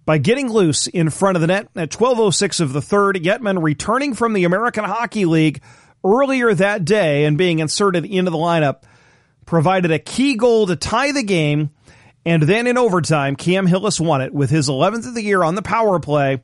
by 0.06 0.18
getting 0.18 0.50
loose 0.50 0.88
in 0.88 1.10
front 1.10 1.36
of 1.36 1.42
the 1.42 1.48
net 1.48 1.68
at 1.76 1.92
12.06 1.92 2.62
of 2.62 2.72
the 2.72 2.82
third. 2.82 3.18
Yetman 3.18 3.62
returning 3.62 4.14
from 4.14 4.34
the 4.34 4.46
American 4.46 4.86
Hockey 4.86 5.26
League 5.26 5.62
earlier 6.06 6.54
that 6.54 6.86
day 6.86 7.26
and 7.26 7.38
being 7.38 7.60
inserted 7.60 8.06
into 8.06 8.32
the 8.32 8.38
lineup 8.38 8.84
provided 9.46 9.92
a 9.92 10.00
key 10.00 10.36
goal 10.36 10.68
to 10.68 10.76
tie 10.76 11.12
the 11.12 11.24
game. 11.24 11.72
And 12.26 12.44
then 12.44 12.66
in 12.66 12.78
overtime, 12.78 13.36
Cam 13.36 13.68
Hillis 13.68 14.00
won 14.00 14.22
it 14.22 14.34
with 14.34 14.50
his 14.50 14.70
11th 14.70 15.08
of 15.08 15.16
the 15.16 15.24
year 15.24 15.44
on 15.44 15.56
the 15.56 15.62
power 15.62 16.00
play, 16.00 16.42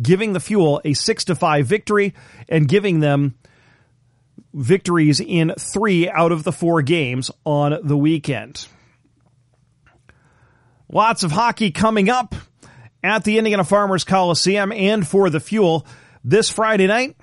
giving 0.00 0.32
the 0.32 0.40
Fuel 0.40 0.80
a 0.84 0.92
6 0.92 1.24
to 1.24 1.34
5 1.34 1.66
victory 1.66 2.14
and 2.48 2.68
giving 2.68 3.00
them 3.00 3.34
victories 4.54 5.20
in 5.20 5.52
three 5.58 6.08
out 6.08 6.32
of 6.32 6.44
the 6.44 6.52
four 6.52 6.82
games 6.82 7.30
on 7.44 7.78
the 7.82 7.96
weekend. 7.96 8.66
Lots 10.90 11.22
of 11.22 11.32
hockey 11.32 11.70
coming 11.70 12.08
up 12.08 12.34
at 13.02 13.24
the 13.24 13.38
Indiana 13.38 13.64
Farmers 13.64 14.04
Coliseum 14.04 14.72
and 14.72 15.06
for 15.06 15.30
the 15.30 15.40
Fuel 15.40 15.86
this 16.24 16.50
Friday 16.50 16.86
night. 16.86 17.16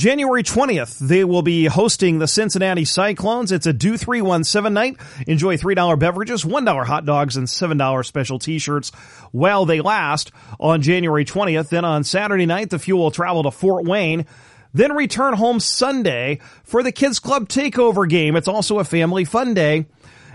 January 0.00 0.42
20th, 0.42 0.96
they 0.98 1.24
will 1.24 1.42
be 1.42 1.66
hosting 1.66 2.20
the 2.20 2.26
Cincinnati 2.26 2.86
Cyclones. 2.86 3.52
It's 3.52 3.66
a 3.66 3.72
do 3.74 3.98
317 3.98 4.72
night. 4.72 4.96
Enjoy 5.26 5.58
$3 5.58 5.98
beverages, 5.98 6.42
$1 6.42 6.86
hot 6.86 7.04
dogs, 7.04 7.36
and 7.36 7.46
$7 7.46 8.06
special 8.06 8.38
t-shirts 8.38 8.92
while 9.30 9.66
they 9.66 9.82
last 9.82 10.32
on 10.58 10.80
January 10.80 11.26
20th. 11.26 11.68
Then 11.68 11.84
on 11.84 12.02
Saturday 12.04 12.46
night, 12.46 12.70
the 12.70 12.78
Fuel 12.78 13.02
will 13.02 13.10
travel 13.10 13.42
to 13.42 13.50
Fort 13.50 13.84
Wayne 13.84 14.24
then 14.72 14.92
return 14.92 15.34
home 15.34 15.60
Sunday 15.60 16.38
for 16.62 16.82
the 16.82 16.92
Kids 16.92 17.18
Club 17.18 17.48
Takeover 17.48 18.08
game. 18.08 18.36
It's 18.36 18.48
also 18.48 18.78
a 18.78 18.84
family 18.84 19.24
fun 19.24 19.52
day 19.52 19.86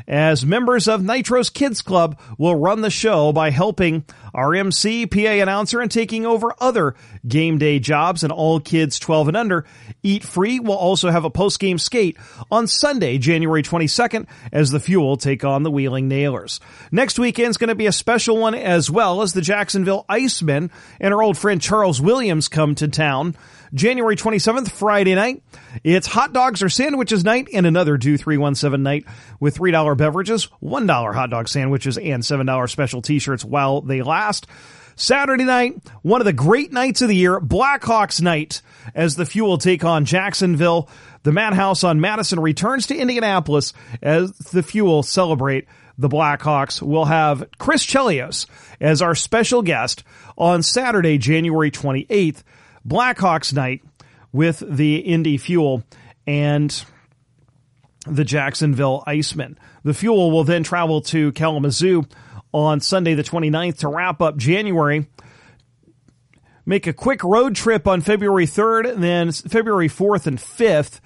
as 0.07 0.45
members 0.45 0.88
of 0.88 1.03
Nitro's 1.03 1.50
Kids 1.50 1.81
Club 1.81 2.19
will 2.38 2.55
run 2.55 2.81
the 2.81 2.89
show 2.89 3.31
by 3.31 3.50
helping 3.50 4.05
our 4.33 4.53
MC, 4.53 5.05
PA 5.07 5.19
announcer, 5.19 5.79
and 5.81 5.89
taking 5.89 6.25
over 6.25 6.53
other 6.59 6.95
game 7.27 7.57
day 7.57 7.79
jobs. 7.79 8.24
And 8.24 8.31
all 8.31 8.59
kids 8.59 9.00
12 9.00 9.29
and 9.29 9.38
under 9.38 9.65
eat 10.03 10.24
free. 10.24 10.59
We'll 10.59 10.77
also 10.77 11.09
have 11.09 11.25
a 11.25 11.29
post 11.29 11.59
game 11.59 11.77
skate 11.77 12.17
on 12.51 12.67
Sunday, 12.67 13.17
January 13.17 13.63
22nd, 13.63 14.27
as 14.51 14.71
the 14.71 14.79
Fuel 14.79 15.17
take 15.17 15.43
on 15.43 15.63
the 15.63 15.71
Wheeling 15.71 16.07
Nailers. 16.07 16.59
Next 16.91 17.17
weekend's 17.17 17.57
going 17.57 17.69
to 17.69 17.75
be 17.75 17.88
a 17.88 17.91
special 17.91 18.38
one 18.38 18.55
as 18.55 18.91
well 18.91 19.21
as 19.21 19.33
the 19.33 19.41
Jacksonville 19.41 20.05
Icemen 20.09 20.69
and 21.00 21.13
our 21.13 21.24
old 21.24 21.38
friend 21.38 21.62
Charles 21.62 22.01
Williams 22.01 22.47
come 22.47 22.75
to 22.75 22.88
town. 22.88 23.35
January 23.75 24.15
27th, 24.15 24.72
Friday 24.72 25.15
night. 25.15 25.44
It's 25.84 26.08
hot 26.08 26.32
dogs 26.32 26.63
or 26.63 26.70
sandwiches 26.70 27.25
night 27.25 27.50
and 27.53 27.65
another 27.65 27.98
do 27.98 28.17
317 28.17 28.82
night 28.82 29.05
with 29.41 29.58
$3 29.58 29.98
beverages, 29.98 30.48
$1 30.63 31.13
hot 31.13 31.29
dog 31.29 31.50
sandwiches, 31.50 31.98
and 31.98 32.24
$7 32.24 32.70
special 32.70 33.01
t-shirts 33.01 33.44
while 33.44 33.82
they 33.82 34.01
last. 34.01 34.48
Saturday 34.96 35.44
night, 35.44 35.75
one 36.03 36.22
of 36.22 36.25
the 36.25 36.32
great 36.32 36.72
nights 36.72 37.01
of 37.01 37.10
the 37.10 37.15
year, 37.17 37.41
Blackhawks 37.41 38.22
night, 38.22 38.62
as 38.96 39.17
the 39.17 39.25
Fuel 39.25 39.58
take 39.58 39.84
on 39.84 40.05
Jacksonville. 40.05 40.89
The 41.24 41.34
Madhouse 41.34 41.84
on 41.84 42.00
Madison 42.00 42.39
returns 42.39 42.88
to 42.88 42.96
Indianapolis 42.96 43.74
as 44.01 44.32
the 44.38 44.63
Fuel 44.63 45.03
celebrate 45.03 45.67
the 45.98 46.08
Blackhawks. 46.08 46.82
We'll 46.82 47.05
have 47.05 47.46
Chris 47.58 47.86
Chelios 47.86 48.46
as 48.79 49.01
our 49.01 49.15
special 49.15 49.62
guest 49.62 50.05
on 50.38 50.63
Saturday, 50.63 51.17
January 51.17 51.72
28th 51.72 52.44
Blackhawks 52.87 53.53
night 53.53 53.83
with 54.31 54.63
the 54.67 54.97
Indy 54.97 55.37
Fuel 55.37 55.83
and 56.27 56.85
the 58.07 58.23
Jacksonville 58.23 59.03
Icemen. 59.07 59.57
The 59.83 59.93
Fuel 59.93 60.31
will 60.31 60.43
then 60.43 60.63
travel 60.63 61.01
to 61.01 61.31
Kalamazoo 61.31 62.05
on 62.53 62.79
Sunday 62.79 63.15
the 63.15 63.23
29th 63.23 63.79
to 63.79 63.87
wrap 63.87 64.21
up 64.21 64.37
January. 64.37 65.07
Make 66.65 66.87
a 66.87 66.93
quick 66.93 67.23
road 67.23 67.55
trip 67.55 67.87
on 67.87 68.01
February 68.01 68.47
3rd, 68.47 68.93
and 68.93 69.03
then 69.03 69.31
February 69.31 69.87
4th 69.87 70.25
and 70.25 70.37
5th. 70.37 70.99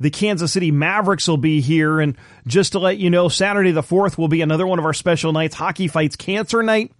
The 0.00 0.10
Kansas 0.10 0.52
City 0.52 0.70
Mavericks 0.70 1.28
will 1.28 1.36
be 1.36 1.60
here. 1.60 2.00
And 2.00 2.16
just 2.46 2.72
to 2.72 2.78
let 2.78 2.98
you 2.98 3.10
know, 3.10 3.28
Saturday 3.28 3.72
the 3.72 3.82
4th 3.82 4.16
will 4.16 4.28
be 4.28 4.40
another 4.40 4.66
one 4.66 4.78
of 4.78 4.84
our 4.84 4.94
special 4.94 5.32
nights, 5.32 5.54
Hockey 5.54 5.86
Fights 5.86 6.16
Cancer 6.16 6.62
Night, 6.62 6.92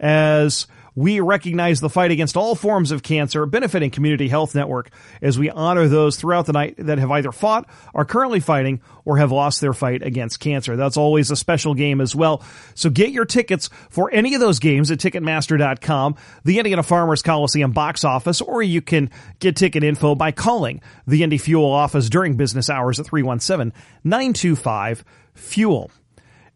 as 0.00 0.66
we 0.94 1.20
recognize 1.20 1.80
the 1.80 1.90
fight 1.90 2.10
against 2.10 2.36
all 2.36 2.54
forms 2.54 2.90
of 2.90 3.02
cancer, 3.02 3.46
benefiting 3.46 3.90
Community 3.90 4.28
Health 4.28 4.54
Network 4.54 4.90
as 5.20 5.38
we 5.38 5.50
honor 5.50 5.88
those 5.88 6.16
throughout 6.16 6.46
the 6.46 6.52
night 6.52 6.76
that 6.78 6.98
have 6.98 7.10
either 7.10 7.32
fought, 7.32 7.68
are 7.94 8.04
currently 8.04 8.40
fighting, 8.40 8.80
or 9.04 9.18
have 9.18 9.32
lost 9.32 9.60
their 9.60 9.72
fight 9.72 10.02
against 10.02 10.40
cancer. 10.40 10.76
That's 10.76 10.96
always 10.96 11.30
a 11.30 11.36
special 11.36 11.74
game 11.74 12.00
as 12.00 12.14
well. 12.14 12.42
So 12.74 12.90
get 12.90 13.10
your 13.10 13.24
tickets 13.24 13.70
for 13.90 14.10
any 14.12 14.34
of 14.34 14.40
those 14.40 14.58
games 14.58 14.90
at 14.90 14.98
Ticketmaster.com, 14.98 16.16
the 16.44 16.58
Indiana 16.58 16.82
Farmers 16.82 17.22
Coliseum 17.22 17.72
box 17.72 18.04
office, 18.04 18.40
or 18.40 18.62
you 18.62 18.80
can 18.80 19.10
get 19.40 19.56
ticket 19.56 19.84
info 19.84 20.14
by 20.14 20.32
calling 20.32 20.80
the 21.06 21.22
Indy 21.22 21.38
Fuel 21.38 21.70
office 21.70 22.08
during 22.08 22.36
business 22.36 22.70
hours 22.70 23.00
at 23.00 23.06
317 23.06 23.72
925 24.04 25.04
Fuel. 25.34 25.90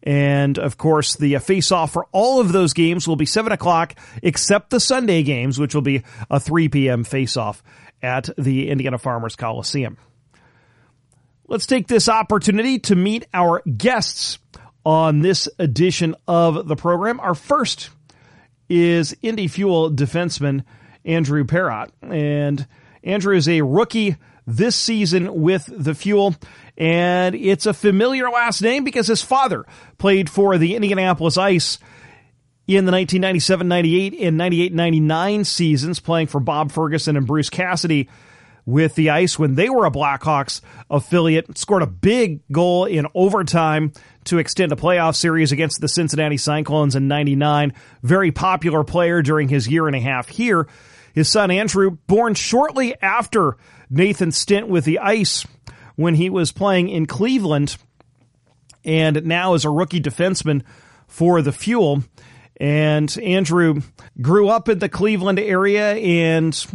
And 0.08 0.58
of 0.58 0.78
course, 0.78 1.16
the 1.16 1.36
uh, 1.36 1.38
face 1.38 1.70
off 1.70 1.92
for 1.92 2.06
all 2.12 2.40
of 2.40 2.50
those 2.50 2.72
games 2.72 3.06
will 3.06 3.16
be 3.16 3.26
7 3.26 3.52
o'clock, 3.52 3.94
except 4.22 4.70
the 4.70 4.80
Sunday 4.80 5.22
games, 5.22 5.58
which 5.58 5.74
will 5.74 5.82
be 5.82 6.02
a 6.30 6.40
3 6.40 6.70
p.m. 6.70 7.04
face 7.04 7.36
off 7.36 7.62
at 8.02 8.30
the 8.38 8.70
Indiana 8.70 8.96
Farmers 8.96 9.36
Coliseum. 9.36 9.98
Let's 11.46 11.66
take 11.66 11.88
this 11.88 12.08
opportunity 12.08 12.78
to 12.78 12.96
meet 12.96 13.26
our 13.34 13.60
guests 13.64 14.38
on 14.82 15.20
this 15.20 15.46
edition 15.58 16.14
of 16.26 16.66
the 16.66 16.76
program. 16.76 17.20
Our 17.20 17.34
first 17.34 17.90
is 18.66 19.14
Indy 19.20 19.46
Fuel 19.46 19.90
defenseman 19.90 20.64
Andrew 21.04 21.44
Perrott. 21.44 21.90
And 22.00 22.66
Andrew 23.04 23.36
is 23.36 23.46
a 23.46 23.60
rookie 23.60 24.16
this 24.48 24.74
season 24.74 25.42
with 25.42 25.70
the 25.72 25.94
Fuel 25.94 26.34
and 26.78 27.34
it's 27.34 27.66
a 27.66 27.74
familiar 27.74 28.30
last 28.30 28.62
name 28.62 28.84
because 28.84 29.08
his 29.08 29.20
father 29.20 29.66
played 29.98 30.30
for 30.30 30.56
the 30.58 30.76
Indianapolis 30.76 31.36
Ice 31.36 31.78
in 32.68 32.84
the 32.84 32.92
1997-98 32.92 34.26
and 34.26 34.38
98-99 34.38 35.46
seasons, 35.46 36.00
playing 36.00 36.28
for 36.28 36.38
Bob 36.38 36.70
Ferguson 36.70 37.16
and 37.16 37.26
Bruce 37.26 37.50
Cassidy 37.50 38.08
with 38.64 38.94
the 38.94 39.10
Ice 39.10 39.38
when 39.38 39.54
they 39.54 39.70
were 39.70 39.86
a 39.86 39.90
Blackhawks 39.90 40.60
affiliate. 40.88 41.56
Scored 41.58 41.82
a 41.82 41.86
big 41.86 42.46
goal 42.52 42.84
in 42.84 43.06
overtime 43.14 43.92
to 44.24 44.38
extend 44.38 44.70
a 44.70 44.76
playoff 44.76 45.16
series 45.16 45.50
against 45.50 45.80
the 45.80 45.88
Cincinnati 45.88 46.36
Cyclones 46.36 46.94
in 46.94 47.08
99. 47.08 47.72
Very 48.02 48.30
popular 48.30 48.84
player 48.84 49.22
during 49.22 49.48
his 49.48 49.66
year 49.66 49.86
and 49.86 49.96
a 49.96 50.00
half 50.00 50.28
here. 50.28 50.68
His 51.18 51.28
son 51.28 51.50
Andrew, 51.50 51.98
born 52.06 52.34
shortly 52.34 52.94
after 53.02 53.56
Nathan's 53.90 54.36
stint 54.36 54.68
with 54.68 54.84
the 54.84 55.00
Ice, 55.00 55.44
when 55.96 56.14
he 56.14 56.30
was 56.30 56.52
playing 56.52 56.88
in 56.90 57.06
Cleveland 57.06 57.76
and 58.84 59.24
now 59.24 59.54
is 59.54 59.64
a 59.64 59.70
rookie 59.70 60.00
defenseman 60.00 60.62
for 61.08 61.42
the 61.42 61.50
Fuel. 61.50 62.04
And 62.60 63.18
Andrew 63.18 63.82
grew 64.20 64.48
up 64.48 64.68
in 64.68 64.78
the 64.78 64.88
Cleveland 64.88 65.40
area 65.40 65.94
and 65.94 66.66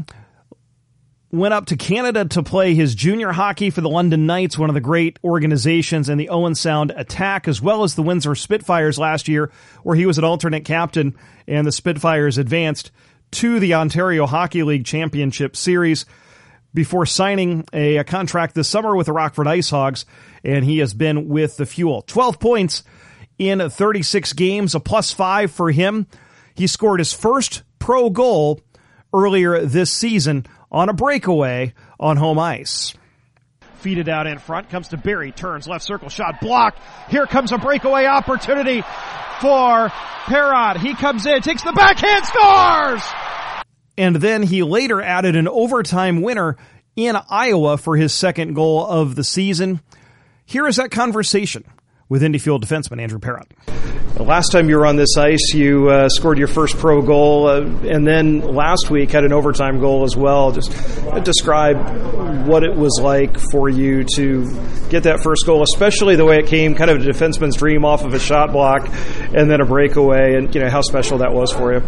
went 1.32 1.54
up 1.54 1.68
to 1.68 1.78
Canada 1.78 2.26
to 2.26 2.44
play 2.44 2.76
his 2.76 2.96
junior 2.96 3.32
hockey 3.32 3.70
for 3.70 3.80
the 3.80 3.90
London 3.90 4.26
Knights, 4.26 4.58
one 4.58 4.70
of 4.70 4.74
the 4.74 4.82
great 4.82 5.20
organizations, 5.24 6.10
and 6.10 6.20
the 6.20 6.28
Owen 6.28 6.56
Sound 6.56 6.92
Attack, 6.98 7.48
as 7.48 7.62
well 7.62 7.84
as 7.84 7.96
the 7.96 8.04
Windsor 8.04 8.36
Spitfires 8.36 9.00
last 9.00 9.30
year, 9.30 9.54
where 9.84 9.96
he 9.96 10.06
was 10.06 10.18
an 10.18 10.26
alternate 10.26 10.66
captain, 10.66 11.16
and 11.48 11.66
the 11.66 11.72
Spitfires 11.72 12.38
advanced 12.38 12.92
to 13.34 13.60
the 13.60 13.74
Ontario 13.74 14.28
Hockey 14.28 14.62
League 14.62 14.86
Championship 14.86 15.56
Series 15.56 16.06
before 16.72 17.06
signing 17.08 17.66
a, 17.74 17.98
a, 17.98 18.04
contract 18.04 18.54
this 18.54 18.68
summer 18.68 18.96
with 18.96 19.08
the 19.08 19.14
Rockford 19.14 19.48
Ice 19.48 19.72
Hogs, 19.72 20.06
and 20.44 20.64
he 20.64 20.78
has 20.80 20.94
been 20.94 21.28
with 21.30 21.58
the 21.58 21.66
Fuel. 21.66 22.04
12 22.04 22.40
points 22.40 22.84
in 23.40 23.68
36 23.70 24.34
games, 24.34 24.76
a 24.76 24.80
plus 24.80 25.12
five 25.12 25.52
for 25.52 25.72
him. 25.72 26.06
He 26.54 26.68
scored 26.68 27.00
his 27.00 27.12
first 27.12 27.64
pro 27.80 28.12
goal 28.12 28.62
earlier 29.12 29.66
this 29.66 29.92
season 29.92 30.46
on 30.72 30.90
a 30.90 30.94
breakaway 30.94 31.74
on 32.00 32.18
home 32.18 32.38
ice. 32.38 32.94
Feed 33.78 33.98
it 33.98 34.08
out 34.08 34.28
in 34.28 34.38
front, 34.38 34.70
comes 34.70 34.90
to 34.90 34.98
Barry, 34.98 35.32
turns 35.32 35.68
left 35.68 35.84
circle, 35.84 36.10
shot 36.10 36.40
blocked. 36.40 36.80
Here 37.10 37.26
comes 37.26 37.52
a 37.52 37.58
breakaway 37.58 38.06
opportunity 38.06 38.82
for 39.42 39.90
Perrott. 40.26 40.78
He 40.78 40.94
comes 40.94 41.26
in, 41.26 41.42
takes 41.42 41.64
the 41.64 41.74
backhand, 41.74 42.26
scores! 42.26 43.23
And 43.98 44.16
then 44.16 44.44
he 44.44 44.64
later 44.64 45.02
added 45.02 45.36
an 45.36 45.48
overtime 45.48 46.22
winner 46.22 46.58
in 46.96 47.16
Iowa 47.30 47.78
for 47.78 47.96
his 47.96 48.14
second 48.14 48.54
goal 48.54 48.86
of 48.86 49.16
the 49.16 49.24
season. 49.24 49.82
Here 50.46 50.68
is 50.68 50.78
that 50.78 50.92
conversation 50.92 51.64
with 52.10 52.24
Indy 52.24 52.40
Fuel 52.40 52.60
defenseman 52.60 53.02
Andrew 53.02 53.20
Perrott. 53.20 53.48
Last 54.20 54.52
time 54.52 54.70
you 54.70 54.78
were 54.78 54.86
on 54.86 54.96
this 54.96 55.18
ice, 55.18 55.54
you 55.54 55.90
uh, 55.90 56.08
scored 56.08 56.38
your 56.38 56.48
first 56.48 56.78
pro 56.78 57.02
goal, 57.02 57.48
uh, 57.48 57.62
and 57.62 58.06
then 58.06 58.42
last 58.42 58.92
week 58.92 59.10
had 59.10 59.24
an 59.24 59.34
overtime 59.34 59.80
goal 59.80 60.04
as 60.04 60.16
well. 60.16 60.52
Just 60.52 60.72
describe 61.24 62.48
what 62.48 62.64
it 62.64 62.76
was 62.76 63.00
like 63.02 63.40
for 63.52 63.70
you 63.70 64.04
to 64.16 64.46
get 64.90 65.04
that 65.04 65.24
first 65.24 65.48
goal, 65.48 65.64
especially 65.64 66.16
the 66.16 66.26
way 66.26 66.38
it 66.38 66.48
came, 66.48 66.76
kind 66.76 66.92
of 66.92 67.02
a 67.02 67.10
defenseman's 67.10 67.56
dream 67.56 67.84
off 67.84 68.04
of 68.06 68.14
a 68.14 68.20
shot 68.20 68.52
block, 68.52 68.88
and 69.34 69.50
then 69.50 69.60
a 69.62 69.66
breakaway, 69.66 70.36
and 70.36 70.54
you 70.54 70.62
know 70.62 70.70
how 70.70 70.82
special 70.82 71.18
that 71.18 71.34
was 71.34 71.52
for 71.52 71.74
you. 71.74 71.82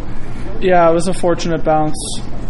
Yeah, 0.66 0.90
it 0.90 0.94
was 0.96 1.08
a 1.08 1.14
fortunate 1.14 1.64
bounce. 1.64 1.96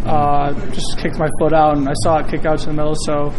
Uh, 0.05 0.53
just 0.71 0.97
kicked 0.99 1.17
my 1.17 1.27
foot 1.37 1.51
out, 1.51 1.75
and 1.75 1.89
I 1.89 1.93
saw 1.95 2.19
it 2.19 2.29
kick 2.29 2.45
out 2.45 2.59
to 2.59 2.67
the 2.67 2.71
middle, 2.71 2.95
so 2.95 3.33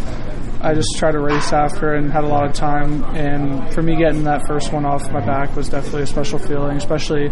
I 0.61 0.75
just 0.75 0.99
tried 0.99 1.13
to 1.13 1.19
race 1.21 1.51
after 1.51 1.95
and 1.95 2.13
had 2.13 2.25
a 2.25 2.27
lot 2.27 2.45
of 2.45 2.53
time. 2.53 3.03
And 3.17 3.73
for 3.73 3.81
me, 3.81 3.97
getting 3.97 4.25
that 4.25 4.47
first 4.47 4.75
one 4.75 4.85
off 4.85 5.11
my 5.11 5.25
back 5.25 5.57
was 5.57 5.71
definitely 5.71 6.03
a 6.03 6.07
special 6.07 6.39
feeling, 6.39 6.77
especially 6.77 7.25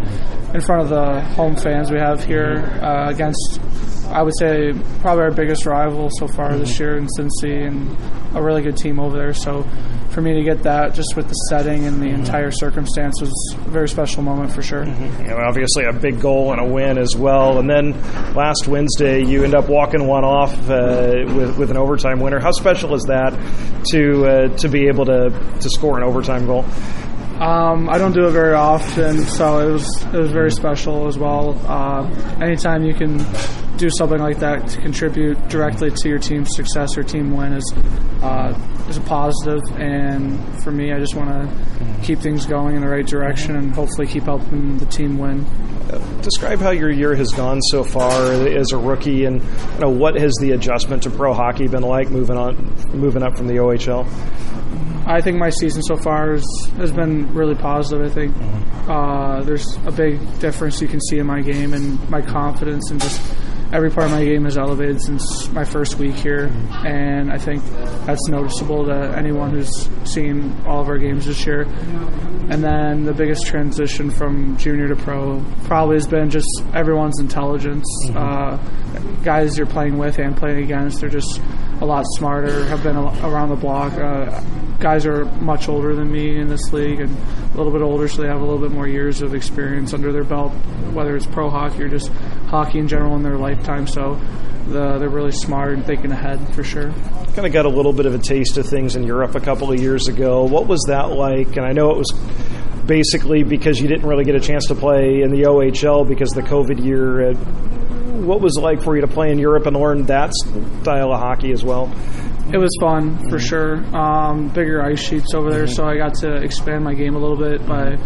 in 0.55 0.61
front 0.61 0.81
of 0.81 0.89
the 0.89 1.21
home 1.35 1.55
fans 1.55 1.91
we 1.91 1.99
have 1.99 2.23
here 2.23 2.63
uh, 2.81 3.11
against, 3.11 3.61
I 4.07 4.21
would 4.23 4.33
say, 4.39 4.73
probably 5.01 5.23
our 5.23 5.31
biggest 5.31 5.65
rival 5.65 6.09
so 6.17 6.27
far 6.27 6.57
this 6.57 6.79
year 6.79 6.97
in 6.97 7.07
Cincy 7.17 7.67
and 7.67 7.97
a 8.35 8.41
really 8.41 8.61
good 8.61 8.77
team 8.77 8.99
over 8.99 9.17
there. 9.17 9.33
So 9.33 9.65
for 10.11 10.21
me 10.21 10.33
to 10.33 10.43
get 10.43 10.63
that 10.63 10.93
just 10.93 11.15
with 11.17 11.27
the 11.27 11.33
setting 11.49 11.85
and 11.85 12.01
the 12.01 12.07
entire 12.07 12.49
circumstance 12.49 13.19
was 13.19 13.31
a 13.57 13.69
very 13.69 13.89
special 13.89 14.23
moment 14.23 14.51
for 14.51 14.61
sure. 14.61 14.85
Mm-hmm. 14.85 15.25
Know, 15.25 15.37
obviously 15.37 15.83
a 15.83 15.93
big 15.93 16.21
goal 16.21 16.53
and 16.53 16.61
a 16.61 16.65
win 16.65 16.97
as 16.97 17.15
well. 17.17 17.59
And 17.59 17.69
then 17.69 17.91
last 18.33 18.67
Wednesday, 18.67 19.23
you 19.23 19.43
end 19.43 19.55
up 19.55 19.67
walking 19.67 20.07
one 20.07 20.23
off 20.23 20.53
uh, 20.69 21.25
with, 21.35 21.57
with 21.57 21.71
an 21.71 21.77
overtime 21.77 22.19
winner. 22.19 22.39
How 22.39 22.51
special 22.51 22.95
is 22.95 23.03
that 23.03 23.31
to 23.91 24.25
uh, 24.25 24.57
to 24.57 24.69
be 24.69 24.87
able 24.87 25.05
to, 25.05 25.29
to 25.59 25.69
score 25.69 25.97
an 25.97 26.03
overtime 26.03 26.45
goal? 26.45 26.65
Um, 27.39 27.89
I 27.89 27.97
don't 27.97 28.13
do 28.13 28.25
it 28.27 28.31
very 28.31 28.53
often, 28.53 29.17
so 29.25 29.59
it 29.59 29.69
was 29.69 30.03
it 30.05 30.17
was 30.17 30.31
very 30.31 30.51
special 30.51 31.07
as 31.07 31.17
well. 31.17 31.59
Uh, 31.67 32.09
anytime 32.41 32.85
you 32.85 32.93
can 32.93 33.19
do 33.77 33.89
something 33.89 34.19
like 34.19 34.39
that 34.39 34.67
to 34.69 34.81
contribute 34.81 35.47
directly 35.49 35.91
to 35.91 36.09
your 36.09 36.19
team's 36.19 36.55
success 36.55 36.97
or 36.97 37.03
team 37.03 37.35
win 37.35 37.53
is 37.53 37.73
uh, 38.21 38.57
is 38.89 38.97
a 38.97 39.01
positive. 39.01 39.61
And 39.77 40.63
for 40.63 40.71
me, 40.71 40.93
I 40.93 40.99
just 40.99 41.15
want 41.15 41.29
to 41.29 42.01
keep 42.03 42.19
things 42.19 42.45
going 42.45 42.75
in 42.75 42.81
the 42.81 42.87
right 42.87 43.05
direction 43.05 43.55
and 43.55 43.73
hopefully 43.73 44.07
keep 44.07 44.23
helping 44.23 44.77
the 44.77 44.85
team 44.85 45.17
win. 45.17 45.45
Describe 46.21 46.59
how 46.59 46.71
your 46.71 46.89
year 46.89 47.15
has 47.15 47.31
gone 47.31 47.61
so 47.61 47.83
far 47.83 48.31
as 48.31 48.71
a 48.71 48.77
rookie, 48.77 49.25
and 49.25 49.41
you 49.41 49.79
know, 49.79 49.89
what 49.89 50.15
has 50.15 50.33
the 50.41 50.51
adjustment 50.51 51.03
to 51.03 51.09
pro 51.09 51.33
hockey 51.33 51.67
been 51.67 51.83
like 51.83 52.09
moving 52.09 52.37
on, 52.37 52.55
moving 52.93 53.21
up 53.21 53.37
from 53.37 53.47
the 53.47 53.55
OHL. 53.55 54.05
I 55.07 55.21
think 55.21 55.37
my 55.37 55.51
season 55.51 55.83
so 55.83 55.95
far 55.95 56.31
has, 56.31 56.45
has 56.77 56.91
been 56.91 57.31
really 57.35 57.53
positive. 57.53 58.11
I 58.11 58.13
think 58.13 58.35
uh, 58.89 59.43
there's 59.43 59.77
a 59.85 59.91
big 59.91 60.19
difference 60.39 60.81
you 60.81 60.87
can 60.87 60.99
see 60.99 61.19
in 61.19 61.27
my 61.27 61.41
game 61.41 61.75
and 61.75 62.09
my 62.09 62.21
confidence 62.21 62.89
and 62.89 62.99
just 62.99 63.21
every 63.71 63.89
part 63.89 64.05
of 64.07 64.11
my 64.11 64.23
game 64.23 64.45
has 64.45 64.57
elevated 64.57 65.01
since 65.01 65.49
my 65.49 65.63
first 65.63 65.95
week 65.95 66.15
here, 66.15 66.51
and 66.85 67.31
I 67.31 67.37
think 67.37 67.63
that's 68.05 68.27
noticeable 68.27 68.85
to 68.85 69.17
anyone 69.17 69.51
who's 69.51 69.89
seen 70.03 70.55
all 70.65 70.81
of 70.81 70.87
our 70.87 70.97
games 70.97 71.25
this 71.25 71.45
year. 71.45 71.61
And 72.49 72.63
then 72.63 73.05
the 73.05 73.13
biggest 73.13 73.47
transition 73.47 74.11
from 74.11 74.57
junior 74.57 74.87
to 74.89 74.95
pro 74.95 75.43
probably 75.63 75.95
has 75.95 76.07
been 76.07 76.29
just 76.29 76.47
everyone's 76.73 77.19
intelligence. 77.19 77.85
Mm-hmm. 78.05 78.17
Uh, 78.17 79.23
guys 79.23 79.57
you're 79.57 79.67
playing 79.67 79.97
with 79.97 80.19
and 80.19 80.37
playing 80.37 80.63
against, 80.63 81.01
they're 81.01 81.09
just 81.09 81.41
a 81.81 81.85
lot 81.85 82.05
smarter, 82.17 82.65
have 82.65 82.83
been 82.83 82.95
around 82.95 83.49
the 83.49 83.55
block. 83.55 83.93
Uh, 83.93 84.41
guys 84.85 85.07
are 85.07 85.25
much 85.41 85.67
older 85.67 85.95
than 85.95 86.11
me 86.11 86.37
in 86.37 86.47
this 86.47 86.71
league 86.71 86.99
and 86.99 87.09
a 87.09 87.57
little 87.57 87.71
bit 87.71 87.81
older, 87.81 88.07
so 88.07 88.21
they 88.21 88.27
have 88.27 88.39
a 88.39 88.45
little 88.45 88.59
bit 88.59 88.69
more 88.69 88.87
years 88.87 89.23
of 89.23 89.33
experience 89.33 89.95
under 89.95 90.11
their 90.11 90.23
belt, 90.23 90.51
whether 90.93 91.15
it's 91.15 91.25
pro 91.25 91.49
hockey 91.49 91.81
or 91.81 91.89
just 91.89 92.09
hockey 92.49 92.77
in 92.77 92.87
general 92.87 93.15
in 93.15 93.23
their 93.23 93.35
lifetime. 93.35 93.87
So 93.87 94.21
the, 94.67 94.99
they're 94.99 95.09
really 95.09 95.31
smart 95.31 95.73
and 95.73 95.83
thinking 95.83 96.11
ahead 96.11 96.53
for 96.53 96.63
sure. 96.63 96.91
Kind 97.33 97.47
of 97.47 97.51
got 97.51 97.65
a 97.65 97.69
little 97.69 97.93
bit 97.93 98.05
of 98.05 98.13
a 98.13 98.19
taste 98.19 98.57
of 98.57 98.67
things 98.67 98.95
in 98.95 99.01
Europe 99.01 99.33
a 99.33 99.39
couple 99.39 99.71
of 99.71 99.81
years 99.81 100.07
ago. 100.07 100.43
What 100.43 100.67
was 100.67 100.83
that 100.87 101.09
like? 101.09 101.57
And 101.57 101.65
I 101.65 101.71
know 101.71 101.89
it 101.89 101.97
was 101.97 102.11
basically 102.85 103.41
because 103.41 103.81
you 103.81 103.87
didn't 103.87 104.07
really 104.07 104.23
get 104.23 104.35
a 104.35 104.39
chance 104.39 104.67
to 104.67 104.75
play 104.75 105.23
in 105.23 105.31
the 105.31 105.45
OHL 105.47 106.07
because 106.07 106.29
the 106.29 106.43
COVID 106.43 106.85
year. 106.85 107.31
Uh, 107.31 107.33
what 108.15 108.39
was 108.39 108.55
it 108.57 108.61
like 108.61 108.83
for 108.83 108.95
you 108.95 109.01
to 109.01 109.07
play 109.07 109.31
in 109.31 109.39
Europe 109.39 109.65
and 109.65 109.75
learn 109.75 110.03
that 110.05 110.31
style 110.33 111.11
of 111.11 111.19
hockey 111.19 111.51
as 111.51 111.63
well? 111.63 111.91
It 112.53 112.57
was 112.57 112.75
fun 112.79 113.17
for 113.29 113.37
mm-hmm. 113.37 113.37
sure. 113.37 113.75
Um, 113.95 114.49
bigger 114.49 114.83
ice 114.83 114.99
sheets 114.99 115.33
over 115.33 115.49
there, 115.49 115.65
mm-hmm. 115.65 115.73
so 115.73 115.85
I 115.85 115.97
got 115.97 116.13
to 116.15 116.35
expand 116.35 116.83
my 116.83 116.93
game 116.93 117.15
a 117.15 117.19
little 117.19 117.37
bit 117.37 117.65
by 117.65 117.97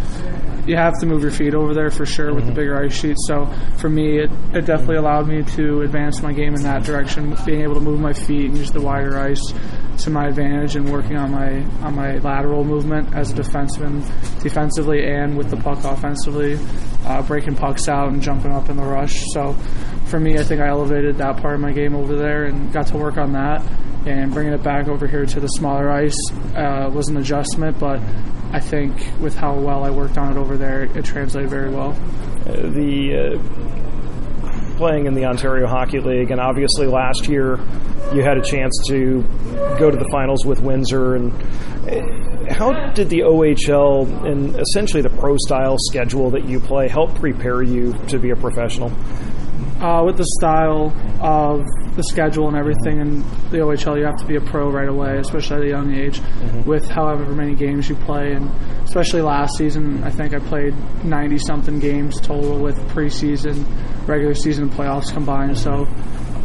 you 0.70 0.76
have 0.76 1.00
to 1.00 1.06
move 1.08 1.24
your 1.24 1.32
feet 1.32 1.56
over 1.56 1.74
there 1.74 1.90
for 1.90 2.06
sure 2.06 2.34
with 2.34 2.46
the 2.46 2.52
mm-hmm. 2.52 2.60
bigger 2.60 2.84
ice 2.84 2.94
sheets. 2.94 3.26
So 3.28 3.46
for 3.78 3.90
me, 3.90 4.20
it, 4.20 4.30
it 4.54 4.66
definitely 4.66 4.98
allowed 4.98 5.28
me 5.28 5.44
to 5.56 5.82
advance 5.82 6.22
my 6.22 6.32
game 6.32 6.54
in 6.54 6.62
that 6.64 6.84
direction, 6.84 7.36
being 7.46 7.62
able 7.62 7.76
to 7.76 7.82
move 7.82 8.00
my 8.00 8.14
feet 8.14 8.46
and 8.46 8.58
use 8.58 8.72
the 8.72 8.82
wider 8.82 9.20
ice 9.20 9.42
to 10.04 10.10
my 10.10 10.28
advantage 10.28 10.76
and 10.76 10.90
working 10.90 11.18
on 11.18 11.32
my 11.32 11.62
on 11.84 11.96
my 11.96 12.18
lateral 12.20 12.64
movement 12.64 13.14
as 13.16 13.32
a 13.32 13.34
defenseman, 13.34 14.04
defensively 14.42 15.04
and 15.06 15.38
with 15.38 15.50
the 15.50 15.58
puck 15.58 15.84
offensively, 15.84 16.58
uh, 17.06 17.22
breaking 17.24 17.56
pucks 17.56 17.90
out 17.90 18.10
and 18.10 18.22
jumping 18.22 18.52
up 18.52 18.70
in 18.70 18.78
the 18.78 18.84
rush. 18.84 19.26
So 19.34 19.54
for 20.06 20.20
me, 20.20 20.38
I 20.38 20.44
think 20.44 20.62
I 20.62 20.68
elevated 20.68 21.18
that 21.18 21.42
part 21.42 21.56
of 21.56 21.62
my 21.62 21.72
game 21.72 21.96
over 21.96 22.16
there 22.16 22.46
and 22.46 22.72
got 22.72 22.88
to 22.88 22.98
work 22.98 23.18
on 23.18 23.34
that. 23.34 23.62
And 24.06 24.34
bringing 24.34 24.54
it 24.54 24.64
back 24.64 24.88
over 24.88 25.08
here 25.08 25.26
to 25.26 25.40
the 25.40 25.48
smaller 25.48 25.90
ice 25.90 26.18
uh, 26.56 26.90
was 26.94 27.10
an 27.10 27.18
adjustment, 27.18 27.78
but 27.80 28.00
I 28.52 28.60
think 28.60 28.96
with 29.20 29.36
how 29.36 29.60
well 29.60 29.84
I 29.84 29.92
worked 29.92 30.18
on 30.18 30.36
it 30.36 30.40
over 30.40 30.58
there, 30.58 30.84
it 30.84 31.06
translated 31.06 31.50
very 31.50 31.70
well. 31.70 31.92
Uh, 32.48 32.70
the 32.70 33.38
uh, 33.38 34.78
playing 34.78 35.06
in 35.06 35.14
the 35.14 35.26
Ontario 35.26 35.68
Hockey 35.68 36.00
League, 36.00 36.32
and 36.32 36.40
obviously 36.40 36.88
last 36.88 37.28
year 37.28 37.60
you 38.14 38.24
had 38.24 38.38
a 38.38 38.42
chance 38.42 38.74
to 38.88 39.22
go 39.78 39.92
to 39.92 39.98
the 39.98 40.08
finals 40.10 40.46
with 40.46 40.62
Windsor. 40.62 41.16
And 41.16 41.34
uh, 41.34 42.54
how 42.54 42.92
did 42.94 43.10
the 43.10 43.20
OHL 43.20 44.26
and 44.26 44.58
essentially 44.60 45.02
the 45.02 45.10
pro 45.10 45.36
style 45.38 45.76
schedule 45.78 46.32
that 46.32 46.46
you 46.46 46.60
play 46.62 46.88
help 46.88 47.14
prepare 47.16 47.62
you 47.62 47.94
to 48.08 48.18
be 48.18 48.32
a 48.32 48.36
professional? 48.36 48.90
Uh, 49.82 50.04
with 50.06 50.18
the 50.18 50.26
style 50.38 50.92
of 51.22 51.66
the 51.96 52.04
schedule 52.04 52.50
and 52.50 52.58
everything 52.58 53.00
in 53.00 53.20
the 53.50 53.60
OHL, 53.60 53.98
you 53.98 54.06
have 54.06 54.18
to 54.18 54.26
be 54.26 54.36
a 54.36 54.42
pro 54.42 54.70
right 54.70 54.90
away, 54.90 55.18
especially 55.18 55.56
at 55.58 55.64
a 55.64 55.70
young 55.70 55.96
age, 55.96 56.20
mm-hmm. 56.20 56.64
with 56.70 56.86
however 56.90 57.34
many 57.34 57.56
games 57.56 57.88
you 57.88 57.96
play. 57.96 58.34
And 58.34 58.50
especially 58.84 59.22
last 59.22 59.58
season, 59.58 60.04
I 60.04 60.10
think 60.10 60.34
I 60.34 60.40
played 60.40 60.74
90 61.06 61.38
something 61.38 61.80
games 61.80 62.20
total 62.20 62.60
with 62.60 62.78
preseason, 62.90 63.66
regular 64.06 64.34
season, 64.34 64.66
and 64.66 64.74
playoffs 64.74 65.14
combined. 65.14 65.58
So 65.58 65.88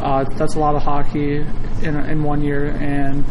uh, 0.00 0.24
that's 0.36 0.54
a 0.54 0.60
lot 0.60 0.76
of 0.76 0.82
hockey 0.82 1.38
in, 1.82 1.96
in 2.08 2.22
one 2.22 2.40
year. 2.40 2.66
And 2.66 3.24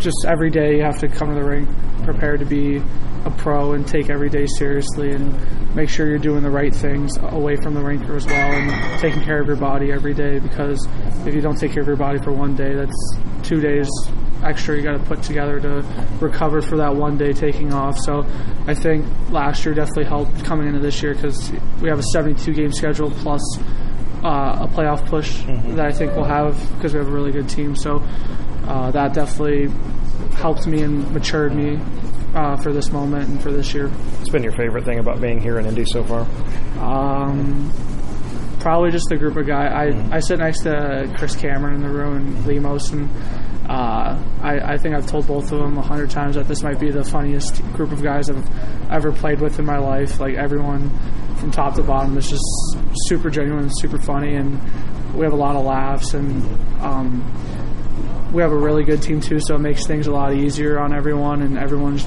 just 0.00 0.24
every 0.26 0.50
day 0.50 0.76
you 0.76 0.82
have 0.82 0.98
to 1.00 1.08
come 1.08 1.28
to 1.28 1.34
the 1.34 1.44
rink 1.44 1.68
prepared 2.04 2.40
to 2.40 2.46
be 2.46 2.82
a 3.24 3.30
pro 3.30 3.72
and 3.72 3.86
take 3.86 4.10
every 4.10 4.28
day 4.28 4.46
seriously 4.46 5.12
and 5.12 5.74
make 5.74 5.88
sure 5.88 6.08
you're 6.08 6.18
doing 6.18 6.42
the 6.42 6.50
right 6.50 6.74
things 6.74 7.16
away 7.18 7.56
from 7.56 7.74
the 7.74 7.80
rinker 7.80 8.16
as 8.16 8.26
well 8.26 8.34
and 8.34 9.00
taking 9.00 9.22
care 9.22 9.40
of 9.40 9.46
your 9.46 9.56
body 9.56 9.92
every 9.92 10.14
day 10.14 10.38
because 10.38 10.86
if 11.26 11.34
you 11.34 11.40
don't 11.40 11.56
take 11.56 11.72
care 11.72 11.82
of 11.82 11.86
your 11.86 11.96
body 11.96 12.18
for 12.18 12.32
one 12.32 12.56
day, 12.56 12.74
that's 12.74 13.16
two 13.42 13.60
days 13.60 13.88
extra 14.42 14.76
you 14.76 14.82
got 14.82 14.92
to 14.92 15.04
put 15.04 15.22
together 15.22 15.60
to 15.60 15.84
recover 16.20 16.62
for 16.62 16.76
that 16.78 16.94
one 16.94 17.18
day 17.18 17.32
taking 17.32 17.72
off. 17.72 17.98
So 17.98 18.24
I 18.66 18.74
think 18.74 19.04
last 19.30 19.64
year 19.64 19.74
definitely 19.74 20.04
helped 20.04 20.44
coming 20.44 20.66
into 20.66 20.80
this 20.80 21.02
year 21.02 21.14
because 21.14 21.50
we 21.80 21.88
have 21.88 21.98
a 21.98 22.04
72 22.14 22.52
game 22.52 22.72
schedule 22.72 23.10
plus 23.10 23.42
uh, 24.24 24.66
a 24.66 24.68
playoff 24.68 25.04
push 25.06 25.38
mm-hmm. 25.42 25.76
that 25.76 25.86
I 25.86 25.92
think 25.92 26.12
we'll 26.14 26.24
have 26.24 26.56
because 26.76 26.92
we 26.92 26.98
have 26.98 27.08
a 27.08 27.12
really 27.12 27.32
good 27.32 27.48
team. 27.48 27.74
So 27.76 28.02
uh, 28.66 28.90
that 28.92 29.14
definitely 29.14 29.70
helped 30.34 30.66
me 30.66 30.82
and 30.82 31.10
matured 31.12 31.54
me 31.54 31.78
uh, 32.34 32.56
for 32.56 32.72
this 32.72 32.90
moment 32.90 33.28
and 33.28 33.42
for 33.42 33.50
this 33.50 33.74
year. 33.74 33.88
What's 33.88 34.30
been 34.30 34.42
your 34.42 34.52
favorite 34.52 34.84
thing 34.84 34.98
about 34.98 35.20
being 35.20 35.40
here 35.40 35.58
in 35.58 35.66
Indy 35.66 35.84
so 35.84 36.04
far? 36.04 36.26
Um, 36.78 37.72
probably 38.60 38.90
just 38.90 39.08
the 39.08 39.16
group 39.16 39.36
of 39.36 39.46
guys. 39.46 39.72
I, 39.72 39.86
mm-hmm. 39.90 40.12
I 40.12 40.20
sit 40.20 40.38
next 40.38 40.62
to 40.62 41.12
Chris 41.18 41.34
Cameron 41.36 41.76
in 41.76 41.82
the 41.82 41.88
room 41.88 42.16
and 42.16 42.46
Lemos, 42.46 42.90
and 42.90 43.10
uh, 43.68 44.22
I, 44.42 44.72
I 44.74 44.76
think 44.76 44.94
I've 44.94 45.06
told 45.06 45.26
both 45.26 45.50
of 45.52 45.58
them 45.58 45.78
a 45.78 45.82
hundred 45.82 46.10
times 46.10 46.36
that 46.36 46.46
this 46.46 46.62
might 46.62 46.78
be 46.78 46.90
the 46.90 47.04
funniest 47.04 47.62
group 47.72 47.92
of 47.92 48.02
guys 48.02 48.30
I've 48.30 48.90
ever 48.90 49.12
played 49.12 49.40
with 49.40 49.58
in 49.58 49.64
my 49.64 49.78
life. 49.78 50.20
Like 50.20 50.34
everyone 50.34 50.90
from 51.36 51.50
top 51.50 51.74
to 51.74 51.82
bottom 51.82 52.16
is 52.18 52.28
just 52.28 52.44
super 53.06 53.30
genuine, 53.30 53.70
super 53.78 53.98
funny, 53.98 54.34
and 54.34 54.60
we 55.14 55.24
have 55.24 55.32
a 55.32 55.36
lot 55.36 55.56
of 55.56 55.64
laughs 55.64 56.14
and. 56.14 56.42
Um, 56.80 57.46
we 58.32 58.42
have 58.42 58.52
a 58.52 58.56
really 58.56 58.84
good 58.84 59.02
team 59.02 59.20
too, 59.20 59.40
so 59.40 59.56
it 59.56 59.60
makes 59.60 59.86
things 59.86 60.06
a 60.06 60.12
lot 60.12 60.34
easier 60.34 60.78
on 60.78 60.94
everyone, 60.94 61.42
and 61.42 61.58
everyone's 61.58 62.06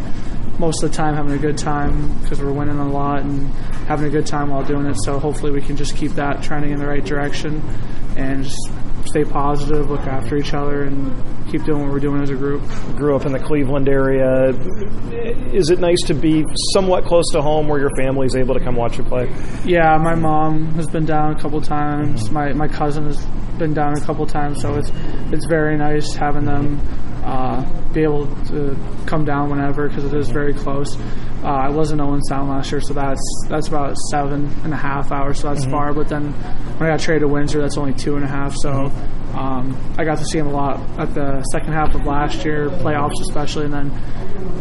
most 0.60 0.84
of 0.84 0.92
the 0.92 0.96
time 0.96 1.16
having 1.16 1.34
a 1.34 1.38
good 1.38 1.58
time 1.58 2.20
because 2.20 2.42
we're 2.42 2.52
winning 2.52 2.78
a 2.78 2.90
lot 2.90 3.22
and 3.22 3.50
having 3.88 4.06
a 4.06 4.10
good 4.10 4.26
time 4.26 4.50
while 4.50 4.64
doing 4.64 4.86
it. 4.86 4.96
So 5.04 5.20
hopefully 5.20 5.52
we 5.52 5.62
can 5.62 5.76
just 5.76 5.96
keep 5.96 6.12
that 6.14 6.44
trending 6.44 6.72
in 6.72 6.80
the 6.80 6.88
right 6.88 7.04
direction 7.04 7.62
and 8.16 8.44
just 8.44 8.72
stay 9.06 9.24
positive, 9.24 9.90
look 9.90 10.02
after 10.02 10.38
each 10.38 10.54
other, 10.54 10.84
and 10.84 11.12
keep 11.50 11.64
doing 11.64 11.82
what 11.82 11.92
we're 11.92 12.00
doing 12.00 12.22
as 12.22 12.30
a 12.30 12.36
group. 12.36 12.62
Grew 12.96 13.16
up 13.16 13.26
in 13.26 13.32
the 13.32 13.40
Cleveland 13.40 13.90
area. 13.90 14.50
Is 15.52 15.70
it 15.70 15.80
nice 15.80 16.02
to 16.04 16.14
be 16.14 16.46
somewhat 16.74 17.06
close 17.06 17.26
to 17.32 17.42
home 17.42 17.68
where 17.68 17.80
your 17.80 17.94
family 17.98 18.28
is 18.28 18.36
able 18.36 18.54
to 18.54 18.64
come 18.64 18.76
watch 18.76 18.98
you 18.98 19.04
play? 19.04 19.34
Yeah, 19.66 19.98
my 19.98 20.16
mom 20.16 20.74
has 20.76 20.88
been 20.88 21.06
down 21.06 21.36
a 21.36 21.40
couple 21.40 21.60
times. 21.62 22.26
Mm-hmm. 22.26 22.34
My 22.34 22.54
my 22.54 22.68
cousin 22.68 23.06
has 23.06 23.26
been 23.58 23.74
down 23.74 23.98
a 23.98 24.02
couple 24.02 24.26
times, 24.26 24.62
so 24.62 24.76
it's 24.76 24.92
it's 25.32 25.46
very 25.46 25.78
nice 25.78 26.14
having 26.14 26.46
them 26.46 26.80
uh, 27.24 27.64
be 27.94 28.04
able 28.04 28.28
to 28.46 28.78
come 29.06 29.26
down 29.26 29.50
whenever 29.50 29.88
because 29.88 30.06
it 30.06 30.14
is 30.14 30.30
very 30.30 30.54
close. 30.54 30.98
Uh, 31.44 31.48
I 31.48 31.70
wasn't 31.70 32.02
in 32.02 32.08
Owen 32.08 32.22
Sound 32.24 32.50
last 32.50 32.72
year, 32.72 32.82
so 32.82 32.94
that's 32.94 33.22
that's 33.50 33.68
about 33.68 33.98
seven 34.12 34.50
and 34.64 34.74
a 34.74 34.78
half 34.78 35.12
hours, 35.12 35.40
so 35.40 35.50
that's 35.50 35.62
mm-hmm. 35.62 35.72
far. 35.72 35.94
But 35.94 36.10
then 36.10 36.32
when 36.34 36.90
I 36.90 36.94
got 36.94 37.00
traded 37.00 37.22
to 37.22 37.28
Windsor, 37.28 37.62
that's 37.62 37.78
only 37.78 37.94
two 37.94 38.16
and 38.16 38.24
a 38.24 38.28
half. 38.28 38.56
So 38.56 38.92
um, 39.34 39.76
I 39.98 40.04
got 40.04 40.20
to 40.20 40.26
see 40.26 40.38
him 40.38 40.48
a 40.48 40.52
lot 40.52 40.80
at 41.00 41.14
the 41.14 41.42
second 41.52 41.74
half 41.74 41.96
of 41.96 42.06
last 42.06 42.46
year, 42.46 42.70
playoffs 42.70 43.20
especially, 43.22 43.66
and 43.66 43.74
then 43.74 43.92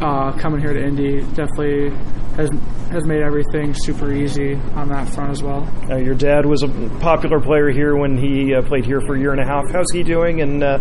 uh, 0.02 0.32
coming 0.38 0.60
here 0.60 0.72
to 0.72 0.82
Indy 0.82 1.20
definitely 1.34 1.90
has 2.36 2.50
has 2.90 3.06
made 3.06 3.22
everything 3.22 3.74
super 3.74 4.12
easy 4.12 4.54
on 4.74 4.88
that 4.88 5.08
front 5.08 5.30
as 5.30 5.42
well. 5.42 5.68
Uh, 5.90 5.96
your 5.96 6.14
dad 6.14 6.44
was 6.44 6.62
a 6.62 6.68
popular 7.00 7.40
player 7.40 7.70
here 7.70 7.96
when 7.96 8.16
he 8.16 8.54
uh, 8.54 8.62
played 8.62 8.84
here 8.84 9.00
for 9.00 9.14
a 9.14 9.18
year 9.18 9.32
and 9.32 9.40
a 9.40 9.46
half. 9.46 9.64
How's 9.72 9.90
he 9.92 10.02
doing, 10.02 10.40
and 10.40 10.62
uh, 10.62 10.78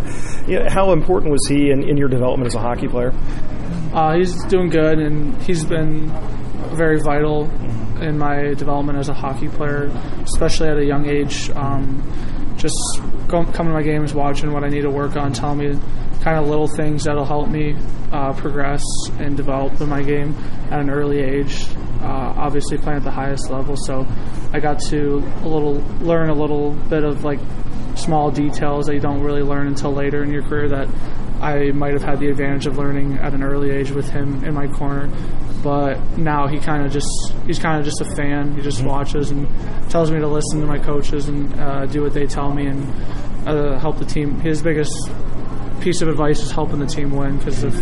you 0.48 0.60
know, 0.60 0.66
how 0.70 0.92
important 0.92 1.32
was 1.32 1.46
he 1.48 1.72
in, 1.72 1.84
in, 1.84 1.98
your 1.98 2.10
development 2.10 2.48
as 2.48 2.56
a 2.56 2.60
hockey 2.60 2.88
player? 2.88 3.14
Uh, 3.94 4.16
he's 4.16 4.44
doing 4.46 4.70
good, 4.70 5.00
and 5.00 5.42
he's 5.44 5.64
been 5.66 6.08
very 6.76 7.00
vital 7.02 7.50
in 8.02 8.18
my 8.18 8.54
development 8.54 8.98
as 8.98 9.10
a 9.10 9.14
hockey 9.14 9.48
player, 9.50 9.86
especially 10.24 10.70
at 10.70 10.78
a 10.78 10.86
young 10.86 11.08
age. 11.08 11.50
Um, 11.52 12.02
just 12.58 13.02
coming 13.32 13.54
to 13.54 13.64
my 13.74 13.82
games, 13.82 14.14
watching 14.14 14.52
what 14.52 14.64
I 14.64 14.70
need 14.70 14.82
to 14.82 14.90
work 14.90 15.16
on, 15.16 15.34
telling 15.34 15.60
me 15.60 15.80
kind 16.22 16.38
of 16.38 16.48
little 16.48 16.68
things 16.68 17.06
that'll 17.06 17.26
help 17.26 17.50
me 17.50 17.76
uh, 18.12 18.34
progress 18.34 18.84
and 19.20 19.36
develop 19.36 19.80
in 19.82 19.90
my 19.90 20.04
game 20.04 20.36
at 20.70 20.80
an 20.80 20.90
early 20.90 21.20
age. 21.20 21.66
Uh, 22.02 22.34
obviously, 22.38 22.78
playing 22.78 22.98
at 22.98 23.04
the 23.04 23.12
highest 23.12 23.50
level, 23.50 23.76
so 23.76 24.06
I 24.54 24.60
got 24.60 24.80
to 24.90 25.18
a 25.44 25.48
little 25.48 25.76
learn 26.02 26.30
a 26.30 26.34
little 26.34 26.72
bit 26.90 27.04
of 27.04 27.24
like 27.24 27.40
small 27.96 28.32
details 28.32 28.88
that 28.88 28.96
you 28.96 29.00
don't 29.00 29.22
really 29.22 29.44
learn 29.44 29.68
until 29.68 29.94
later 29.94 30.24
in 30.24 30.32
your 30.32 30.44
career 30.44 30.68
that 30.70 30.88
I 31.42 31.72
might 31.72 31.94
have 31.94 32.04
had 32.04 32.20
the 32.20 32.30
advantage 32.30 32.68
of 32.68 32.78
learning 32.78 33.18
at 33.18 33.34
an 33.34 33.44
early 33.44 33.72
age 33.72 33.92
with 33.92 34.10
him 34.10 34.44
in 34.44 34.54
my 34.54 34.68
corner. 34.68 35.10
But 35.64 36.18
now 36.18 36.48
he 36.48 36.60
kind 36.60 36.86
of 36.86 36.92
just 36.92 37.08
he's 37.46 37.60
kind 37.60 37.80
of 37.80 37.86
just 37.86 38.02
a 38.02 38.16
fan. 38.16 38.56
He 38.56 38.62
just 38.62 38.80
mm-hmm. 38.80 38.88
watches 38.88 39.32
and 39.32 39.48
tells 39.90 40.12
me 40.12 40.20
to 40.20 40.28
listen 40.28 40.62
to 40.62 40.66
my 40.66 40.80
coaches 40.80 41.28
and 41.28 41.54
uh, 41.60 41.86
do 41.86 42.02
what 42.02 42.14
they 42.14 42.26
tell 42.26 42.54
me 42.54 42.68
and 42.68 43.48
uh, 43.48 43.78
help 43.80 44.00
the 44.00 44.06
team. 44.06 44.40
His 44.40 44.62
biggest 44.62 44.94
piece 45.82 46.02
of 46.02 46.08
advice 46.08 46.42
is 46.42 46.52
helping 46.52 46.80
the 46.80 46.86
team 46.86 47.12
win 47.12 47.38
because 47.38 47.64
if 47.64 47.76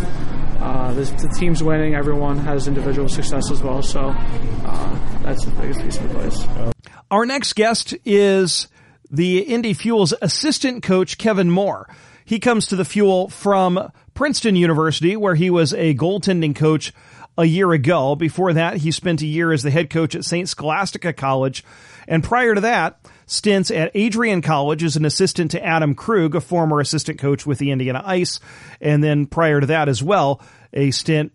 uh, 0.61 0.93
the, 0.93 1.03
the, 1.03 1.33
team's 1.37 1.63
winning, 1.63 1.95
everyone 1.95 2.37
has 2.37 2.67
individual 2.67 3.07
success 3.07 3.49
as 3.51 3.63
well. 3.63 3.81
So 3.81 4.13
uh, 4.13 5.21
that's 5.23 5.45
the 5.45 5.51
biggest 5.51 5.81
piece 5.81 5.97
of 5.97 6.05
advice. 6.05 6.73
Our 7.11 7.25
next 7.25 7.53
guest 7.53 7.95
is 8.05 8.67
the 9.09 9.39
Indy 9.39 9.73
Fuel's 9.73 10.13
assistant 10.21 10.83
coach, 10.83 11.17
Kevin 11.17 11.49
Moore. 11.49 11.89
He 12.25 12.39
comes 12.39 12.67
to 12.67 12.75
the 12.75 12.85
Fuel 12.85 13.29
from 13.29 13.91
Princeton 14.13 14.55
University, 14.55 15.15
where 15.15 15.35
he 15.35 15.49
was 15.49 15.73
a 15.73 15.95
goaltending 15.95 16.55
coach 16.55 16.93
a 17.39 17.45
year 17.45 17.71
ago. 17.71 18.15
Before 18.15 18.51
that, 18.51 18.77
he 18.77 18.91
spent 18.91 19.21
a 19.21 19.25
year 19.25 19.53
as 19.53 19.63
the 19.63 19.71
head 19.71 19.89
coach 19.89 20.13
at 20.13 20.25
St. 20.25 20.47
Scholastica 20.47 21.13
College. 21.13 21.63
And 22.05 22.21
prior 22.21 22.53
to 22.53 22.61
that, 22.61 22.99
stints 23.27 23.71
at 23.71 23.91
Adrian 23.93 24.41
College 24.41 24.83
as 24.83 24.97
an 24.97 25.05
assistant 25.05 25.51
to 25.51 25.65
Adam 25.65 25.95
Krug, 25.95 26.35
a 26.35 26.41
former 26.41 26.81
assistant 26.81 27.17
coach 27.17 27.45
with 27.45 27.57
the 27.57 27.71
Indiana 27.71 28.03
Ice, 28.05 28.41
and 28.81 29.01
then 29.01 29.25
prior 29.25 29.61
to 29.61 29.67
that 29.67 29.87
as 29.87 30.03
well, 30.03 30.41
a 30.73 30.91
stint 30.91 31.31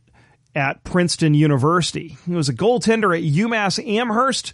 at 0.55 0.85
Princeton 0.85 1.33
University. 1.33 2.19
He 2.27 2.35
was 2.35 2.51
a 2.51 2.55
goaltender 2.55 3.17
at 3.17 3.25
UMass 3.25 3.85
Amherst 3.85 4.53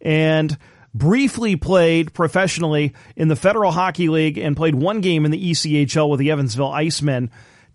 and 0.00 0.56
briefly 0.94 1.56
played 1.56 2.14
professionally 2.14 2.94
in 3.16 3.26
the 3.26 3.36
Federal 3.36 3.72
Hockey 3.72 4.08
League 4.08 4.38
and 4.38 4.56
played 4.56 4.76
one 4.76 5.00
game 5.00 5.24
in 5.24 5.32
the 5.32 5.50
ECHL 5.50 6.08
with 6.08 6.20
the 6.20 6.30
Evansville 6.30 6.70
Icemen 6.70 7.30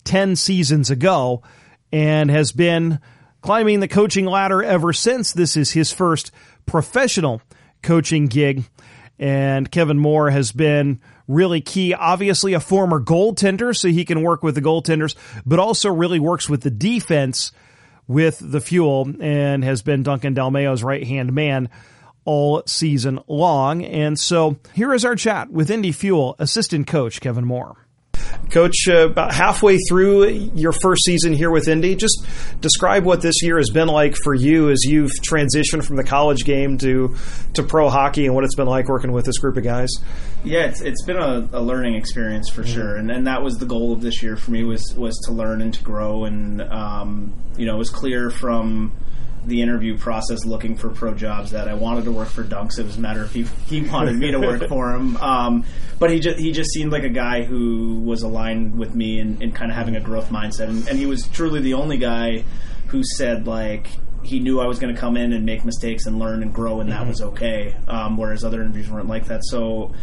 10 0.06 0.38
seasons 0.38 0.90
ago 0.90 1.44
and 1.92 2.30
has 2.30 2.52
been 2.52 3.00
climbing 3.48 3.80
the 3.80 3.88
coaching 3.88 4.26
ladder 4.26 4.62
ever 4.62 4.92
since. 4.92 5.32
This 5.32 5.56
is 5.56 5.72
his 5.72 5.90
first 5.90 6.32
professional 6.66 7.42
coaching 7.82 8.26
gig 8.26 8.66
and 9.18 9.72
Kevin 9.72 9.98
Moore 9.98 10.30
has 10.30 10.52
been 10.52 11.00
really 11.30 11.62
key. 11.62 11.94
Obviously, 11.94 12.52
a 12.52 12.60
former 12.60 13.00
goaltender, 13.00 13.74
so 13.74 13.88
he 13.88 14.04
can 14.04 14.22
work 14.22 14.44
with 14.44 14.56
the 14.56 14.62
goaltenders, 14.62 15.16
but 15.46 15.60
also 15.60 15.90
really 15.90 16.20
works 16.20 16.50
with 16.50 16.60
the 16.60 16.70
defense 16.70 17.54
with 18.06 18.38
the 18.42 18.60
fuel 18.60 19.10
and 19.22 19.64
has 19.64 19.82
been 19.82 20.04
Duncan 20.04 20.36
Dalmao's 20.36 20.84
right 20.84 21.08
hand 21.08 21.32
man 21.32 21.70
all 22.26 22.64
season 22.66 23.22
long. 23.30 23.82
And 23.86 24.20
so 24.20 24.58
here 24.74 24.94
is 24.94 25.06
our 25.06 25.16
chat 25.16 25.50
with 25.50 25.72
Indy 25.72 25.94
Fuel 25.94 26.36
assistant 26.38 26.86
coach 26.86 27.22
Kevin 27.22 27.46
Moore. 27.46 27.87
Coach, 28.52 28.88
uh, 28.88 29.10
about 29.10 29.34
halfway 29.34 29.78
through 29.78 30.28
your 30.56 30.72
first 30.72 31.04
season 31.04 31.34
here 31.34 31.52
with 31.52 31.68
Indy, 31.68 31.96
just 31.96 32.26
describe 32.62 33.04
what 33.04 33.22
this 33.22 33.42
year 33.44 33.58
has 33.58 33.70
been 33.70 33.88
like 33.88 34.16
for 34.16 34.34
you 34.34 34.70
as 34.70 34.84
you've 34.86 35.12
transitioned 35.30 35.84
from 35.84 35.98
the 35.98 36.04
college 36.04 36.46
game 36.46 36.78
to 36.78 37.16
to 37.56 37.64
pro 37.64 37.90
hockey 37.90 38.26
and 38.26 38.36
what 38.36 38.44
it's 38.44 38.56
been 38.56 38.68
like 38.68 38.88
working 38.88 39.12
with 39.12 39.26
this 39.26 39.38
group 39.38 39.58
of 39.58 39.64
guys. 39.64 39.90
Yeah, 40.44 40.66
it's, 40.66 40.82
it's 40.82 41.04
been 41.04 41.18
a, 41.18 41.50
a 41.52 41.62
learning 41.62 41.96
experience 41.96 42.50
for 42.50 42.64
mm-hmm. 42.64 42.74
sure, 42.74 42.96
and, 42.96 43.12
and 43.12 43.28
that 43.28 43.44
was 43.44 43.58
the 43.58 43.66
goal 43.66 43.92
of 43.92 44.02
this 44.02 44.24
year 44.24 44.38
for 44.38 44.52
me 44.52 44.64
was 44.64 44.94
was 44.96 45.18
to 45.26 45.34
learn 45.34 45.62
and 45.62 45.74
to 45.74 45.84
grow, 45.84 46.24
and 46.24 46.62
um, 46.62 47.34
you 47.58 47.66
know 47.66 47.76
it 47.76 47.80
was 47.80 47.90
clear 47.90 48.30
from 48.30 48.94
the 49.48 49.62
interview 49.62 49.98
process 49.98 50.46
looking 50.46 50.76
for 50.76 50.90
pro 50.90 51.14
jobs 51.14 51.52
that 51.52 51.68
I 51.68 51.74
wanted 51.74 52.06
to 52.06 52.12
work 52.12 52.28
for 52.28 52.44
Dunks. 52.44 52.78
It 52.78 52.86
was 52.86 52.98
a 52.98 53.00
matter 53.00 53.24
of 53.24 53.32
he 53.32 53.44
he 53.68 53.82
wanted 53.82 54.18
me 54.18 54.32
to 54.32 54.40
work 54.40 54.68
for 54.68 54.94
him. 54.94 55.18
Um, 55.28 55.66
but 56.00 56.10
he 56.10 56.20
just 56.20 56.38
he 56.38 56.52
just 56.52 56.72
seemed 56.72 56.92
like 56.92 57.04
a 57.04 57.10
guy 57.10 57.44
who 57.44 58.00
was 58.00 58.22
aligned 58.22 58.78
with 58.78 58.96
me 58.96 59.20
and, 59.20 59.42
and 59.42 59.54
kind 59.54 59.72
of 59.72 59.78
having 59.78 59.96
a 59.96 60.00
growth 60.00 60.30
mindset. 60.30 60.70
And, 60.70 60.88
and 60.88 60.98
he 60.98 61.06
was 61.06 61.28
truly 61.28 61.60
the 61.60 61.74
only 61.74 61.98
guy 61.98 62.44
who 62.88 63.04
said 63.04 63.46
like 63.48 63.88
he 64.24 64.40
knew 64.40 64.60
I 64.60 64.68
was 64.68 64.80
going 64.80 64.94
to 64.94 65.00
come 65.00 65.18
in 65.18 65.34
and 65.34 65.46
make 65.46 65.66
mistakes 65.66 66.06
and 66.06 66.20
learn 66.20 66.44
and 66.44 66.54
grow, 66.54 66.80
and 66.80 66.92
that 66.92 67.00
mm-hmm. 67.00 67.10
was 67.10 67.22
okay. 67.22 67.76
Um, 67.88 68.18
whereas 68.18 68.44
other 68.44 68.62
interviews 68.62 68.90
weren't 68.90 69.08
like 69.08 69.26
that. 69.26 69.42
So, 69.46 69.94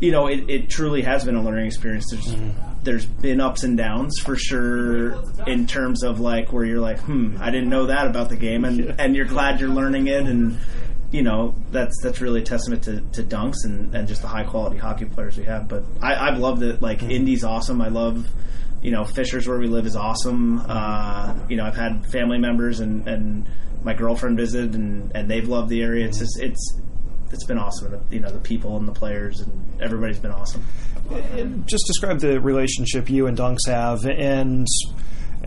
you 0.00 0.10
know, 0.10 0.26
it, 0.26 0.48
it 0.48 0.68
truly 0.68 1.02
has 1.02 1.24
been 1.24 1.36
a 1.36 1.42
learning 1.42 1.66
experience. 1.66 2.06
There's 2.10 2.26
mm-hmm 2.26 2.75
there's 2.86 3.04
been 3.04 3.40
ups 3.40 3.64
and 3.64 3.76
downs 3.76 4.18
for 4.20 4.36
sure 4.36 5.22
in 5.46 5.66
terms 5.66 6.02
of 6.02 6.20
like 6.20 6.52
where 6.52 6.64
you're 6.64 6.80
like, 6.80 7.00
hmm, 7.00 7.36
I 7.38 7.50
didn't 7.50 7.68
know 7.68 7.86
that 7.86 8.06
about 8.06 8.30
the 8.30 8.36
game, 8.36 8.64
and 8.64 8.78
yeah. 8.78 8.94
and 8.98 9.14
you're 9.14 9.26
glad 9.26 9.60
you're 9.60 9.68
learning 9.68 10.06
it, 10.06 10.22
and 10.22 10.58
you 11.10 11.22
know 11.22 11.54
that's 11.70 12.00
that's 12.02 12.22
really 12.22 12.40
a 12.40 12.44
testament 12.44 12.84
to, 12.84 13.00
to 13.12 13.22
Dunks 13.22 13.64
and, 13.64 13.94
and 13.94 14.08
just 14.08 14.22
the 14.22 14.28
high 14.28 14.44
quality 14.44 14.78
hockey 14.78 15.04
players 15.04 15.36
we 15.36 15.44
have. 15.44 15.68
But 15.68 15.84
I, 16.00 16.14
I've 16.28 16.38
loved 16.38 16.62
it. 16.62 16.80
Like. 16.80 17.02
Indy's 17.02 17.44
awesome. 17.44 17.82
I 17.82 17.88
love. 17.88 18.26
You 18.82 18.92
know, 18.92 19.04
Fishers 19.04 19.48
where 19.48 19.58
we 19.58 19.66
live 19.66 19.84
is 19.84 19.96
awesome. 19.96 20.60
Uh, 20.60 21.34
you 21.48 21.56
know, 21.56 21.64
I've 21.64 21.74
had 21.74 22.06
family 22.06 22.38
members 22.38 22.78
and, 22.78 23.08
and 23.08 23.48
my 23.82 23.94
girlfriend 23.94 24.36
visit, 24.36 24.74
and, 24.76 25.10
and 25.12 25.28
they've 25.28 25.48
loved 25.48 25.70
the 25.70 25.82
area. 25.82 26.06
It's 26.06 26.18
just 26.18 26.38
it's 26.40 26.78
it's 27.32 27.44
been 27.44 27.58
awesome. 27.58 28.06
You 28.10 28.20
know, 28.20 28.30
the 28.30 28.38
people 28.38 28.76
and 28.76 28.86
the 28.86 28.92
players 28.92 29.40
and 29.40 29.82
everybody's 29.82 30.20
been 30.20 30.30
awesome. 30.30 30.64
Just 31.66 31.84
describe 31.86 32.20
the 32.20 32.40
relationship 32.40 33.10
you 33.10 33.26
and 33.26 33.36
Dunks 33.36 33.66
have, 33.66 34.04
and 34.06 34.66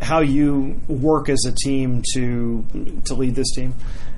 how 0.02 0.22
you 0.22 0.80
work 0.88 1.30
as 1.30 1.46
a 1.46 1.52
team 1.52 2.04
to 2.14 2.66
to 3.06 3.14
lead 3.14 3.36
this 3.36 3.52
team. 3.56 3.74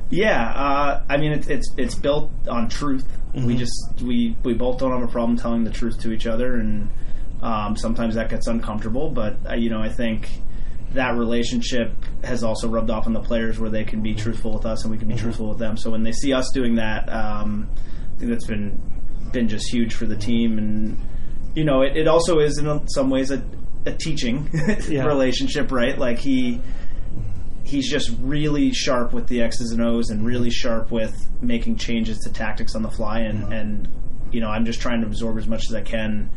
Yeah, 0.10 0.52
uh, 0.52 1.04
I 1.10 1.18
mean 1.18 1.32
it's 1.32 1.48
it's 1.48 1.74
it's 1.78 1.96
built 1.96 2.32
on 2.50 2.70
truth. 2.70 3.08
Mm-hmm. 3.34 3.48
We 3.48 3.56
just 3.56 4.02
we 4.02 4.36
we 4.44 4.54
both 4.54 4.80
don't 4.80 4.92
have 4.92 5.08
a 5.08 5.12
problem 5.12 5.38
telling 5.38 5.64
the 5.64 5.72
truth 5.72 6.02
to 6.02 6.12
each 6.12 6.28
other, 6.28 6.56
and 6.56 6.90
um, 7.42 7.76
sometimes 7.76 8.16
that 8.16 8.30
gets 8.30 8.48
uncomfortable. 8.48 9.10
But 9.10 9.38
uh, 9.50 9.54
you 9.56 9.70
know, 9.70 9.82
I 9.82 9.90
think 9.90 10.30
that 10.94 11.16
relationship 11.16 11.94
has 12.24 12.44
also 12.44 12.68
rubbed 12.68 12.90
off 12.90 13.08
on 13.08 13.14
the 13.14 13.22
players 13.22 13.58
where 13.60 13.70
they 13.70 13.86
can 13.86 14.02
be 14.02 14.14
truthful 14.14 14.54
with 14.54 14.66
us 14.66 14.84
and 14.84 14.92
we 14.92 14.98
can 14.98 15.08
be 15.08 15.14
mm-hmm. 15.14 15.24
truthful 15.24 15.48
with 15.48 15.58
them. 15.58 15.78
So 15.78 15.90
when 15.90 16.04
they 16.04 16.12
see 16.12 16.34
us 16.34 16.52
doing 16.54 16.76
that, 16.76 17.08
um, 17.08 17.70
I 18.16 18.20
think 18.20 18.32
that's 18.32 18.46
been 18.46 18.82
been 19.32 19.48
just 19.48 19.72
huge 19.72 19.94
for 19.94 20.06
the 20.06 20.18
team 20.18 20.58
and 20.58 20.98
you 21.56 21.64
know, 21.64 21.82
it, 21.82 21.98
it 21.98 22.08
also 22.08 22.40
is 22.40 22.58
in 22.58 22.88
some 22.88 23.10
ways 23.10 23.32
a, 23.32 23.44
a 23.86 23.94
teaching 23.94 24.50
relationship, 24.90 25.72
right? 25.72 25.98
Like 25.98 26.20
he 26.20 26.62
he's 27.64 27.90
just 27.90 28.12
really 28.20 28.74
sharp 28.74 29.14
with 29.14 29.28
the 29.28 29.42
X's 29.42 29.72
and 29.72 29.82
O's 29.82 30.10
and 30.10 30.26
really 30.26 30.50
sharp 30.50 30.92
with 30.92 31.28
making 31.42 31.78
changes 31.78 32.20
to 32.20 32.32
tactics 32.32 32.76
on 32.76 32.82
the 32.82 32.92
fly 32.92 33.22
and 33.22 33.44
mm-hmm. 33.44 33.54
and 33.54 33.88
you 34.32 34.42
know 34.42 34.50
I'm 34.50 34.66
just 34.66 34.82
trying 34.82 35.02
to 35.02 35.08
absorb 35.08 35.38
as 35.38 35.48
much 35.48 35.66
as 35.70 35.74
I 35.74 35.82
can 35.82 36.30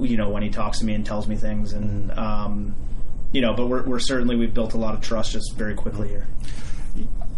you 0.00 0.16
know 0.16 0.30
when 0.30 0.42
he 0.42 0.50
talks 0.50 0.80
to 0.80 0.84
me 0.84 0.94
and 0.94 1.04
tells 1.04 1.28
me 1.28 1.36
things 1.36 1.72
and 1.72 2.10
um, 2.12 2.74
you 3.32 3.40
know 3.40 3.54
but 3.54 3.68
we're, 3.68 3.82
we're 3.84 3.98
certainly 4.00 4.36
we've 4.36 4.54
built 4.54 4.74
a 4.74 4.78
lot 4.78 4.94
of 4.94 5.00
trust 5.00 5.32
just 5.32 5.54
very 5.54 5.74
quickly 5.74 6.08
here 6.08 6.26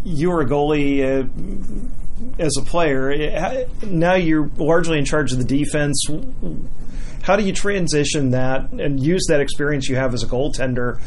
you 0.04 0.30
were 0.30 0.40
a 0.40 0.46
goalie 0.46 1.02
uh, 1.02 2.42
as 2.42 2.56
a 2.56 2.62
player 2.62 3.66
now 3.82 4.14
you're 4.14 4.50
largely 4.56 4.98
in 4.98 5.04
charge 5.04 5.32
of 5.32 5.38
the 5.38 5.44
defense 5.44 6.06
How 7.24 7.37
do 7.37 7.42
you 7.42 7.54
transition 7.54 8.32
that 8.32 8.70
and 8.70 9.00
use 9.02 9.24
that 9.30 9.40
experience 9.40 9.88
you 9.88 9.96
have 9.96 10.12
as 10.12 10.22
a 10.22 10.26
goaltender 10.26 11.00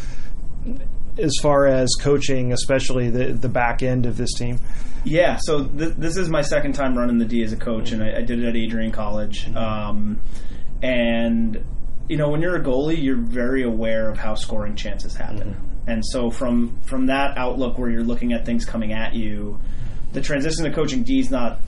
as 1.19 1.32
far 1.43 1.67
as 1.67 1.93
coaching, 2.01 2.51
especially 2.51 3.12
the 3.12 3.34
the 3.34 3.47
back 3.47 3.84
end 3.84 4.08
of 4.08 4.17
this 4.17 4.34
team? 4.34 4.60
Yeah, 5.03 5.38
so 5.39 5.65
th- 5.65 5.93
this 5.95 6.17
is 6.17 6.27
my 6.27 6.41
second 6.41 6.73
time 6.73 6.97
running 6.97 7.19
the 7.19 7.25
D 7.25 7.43
as 7.43 7.53
a 7.53 7.56
coach, 7.56 7.91
and 7.91 8.03
I, 8.03 8.17
I 8.17 8.21
did 8.23 8.39
it 8.39 8.47
at 8.47 8.56
Adrian 8.56 8.91
College. 8.91 9.47
Um, 9.56 10.19
and 10.82 11.63
you 12.10 12.17
know, 12.17 12.30
when 12.30 12.41
you're 12.41 12.56
a 12.56 12.63
goalie, 12.63 12.99
you're 12.99 13.21
very 13.21 13.62
aware 13.62 14.10
of 14.10 14.17
how 14.17 14.34
scoring 14.34 14.75
chances 14.75 15.15
happen. 15.15 15.53
Mm-hmm. 15.53 15.89
And 15.89 16.03
so 16.03 16.32
from 16.32 16.82
from 16.82 17.06
that 17.06 17.38
outlook, 17.38 17.77
where 17.77 17.91
you're 17.91 18.03
looking 18.03 18.34
at 18.34 18.43
things 18.43 18.65
coming 18.65 18.91
at 18.91 19.13
you, 19.13 19.62
the 20.13 20.21
transition 20.21 20.63
to 20.63 20.71
coaching 20.71 21.03
D 21.03 21.19
is 21.19 21.30
not 21.30 21.60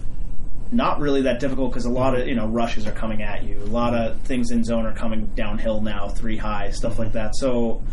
not 0.72 1.00
really 1.00 1.24
that 1.24 1.40
difficult 1.40 1.72
because 1.72 1.86
a 1.86 1.90
lot 1.90 2.20
of 2.20 2.28
you 2.28 2.36
know 2.36 2.48
rushes 2.48 2.86
are 2.86 2.92
coming 2.92 3.22
at 3.24 3.44
you. 3.44 3.60
A 3.64 3.66
lot 3.66 3.96
of 3.96 4.20
things 4.22 4.52
in 4.52 4.64
zone 4.64 4.86
are 4.86 4.94
coming 4.94 5.26
downhill 5.36 5.82
now, 5.82 6.10
three 6.10 6.38
high, 6.38 6.72
stuff 6.72 7.00
like 7.00 7.14
that. 7.14 7.36
So, 7.36 7.84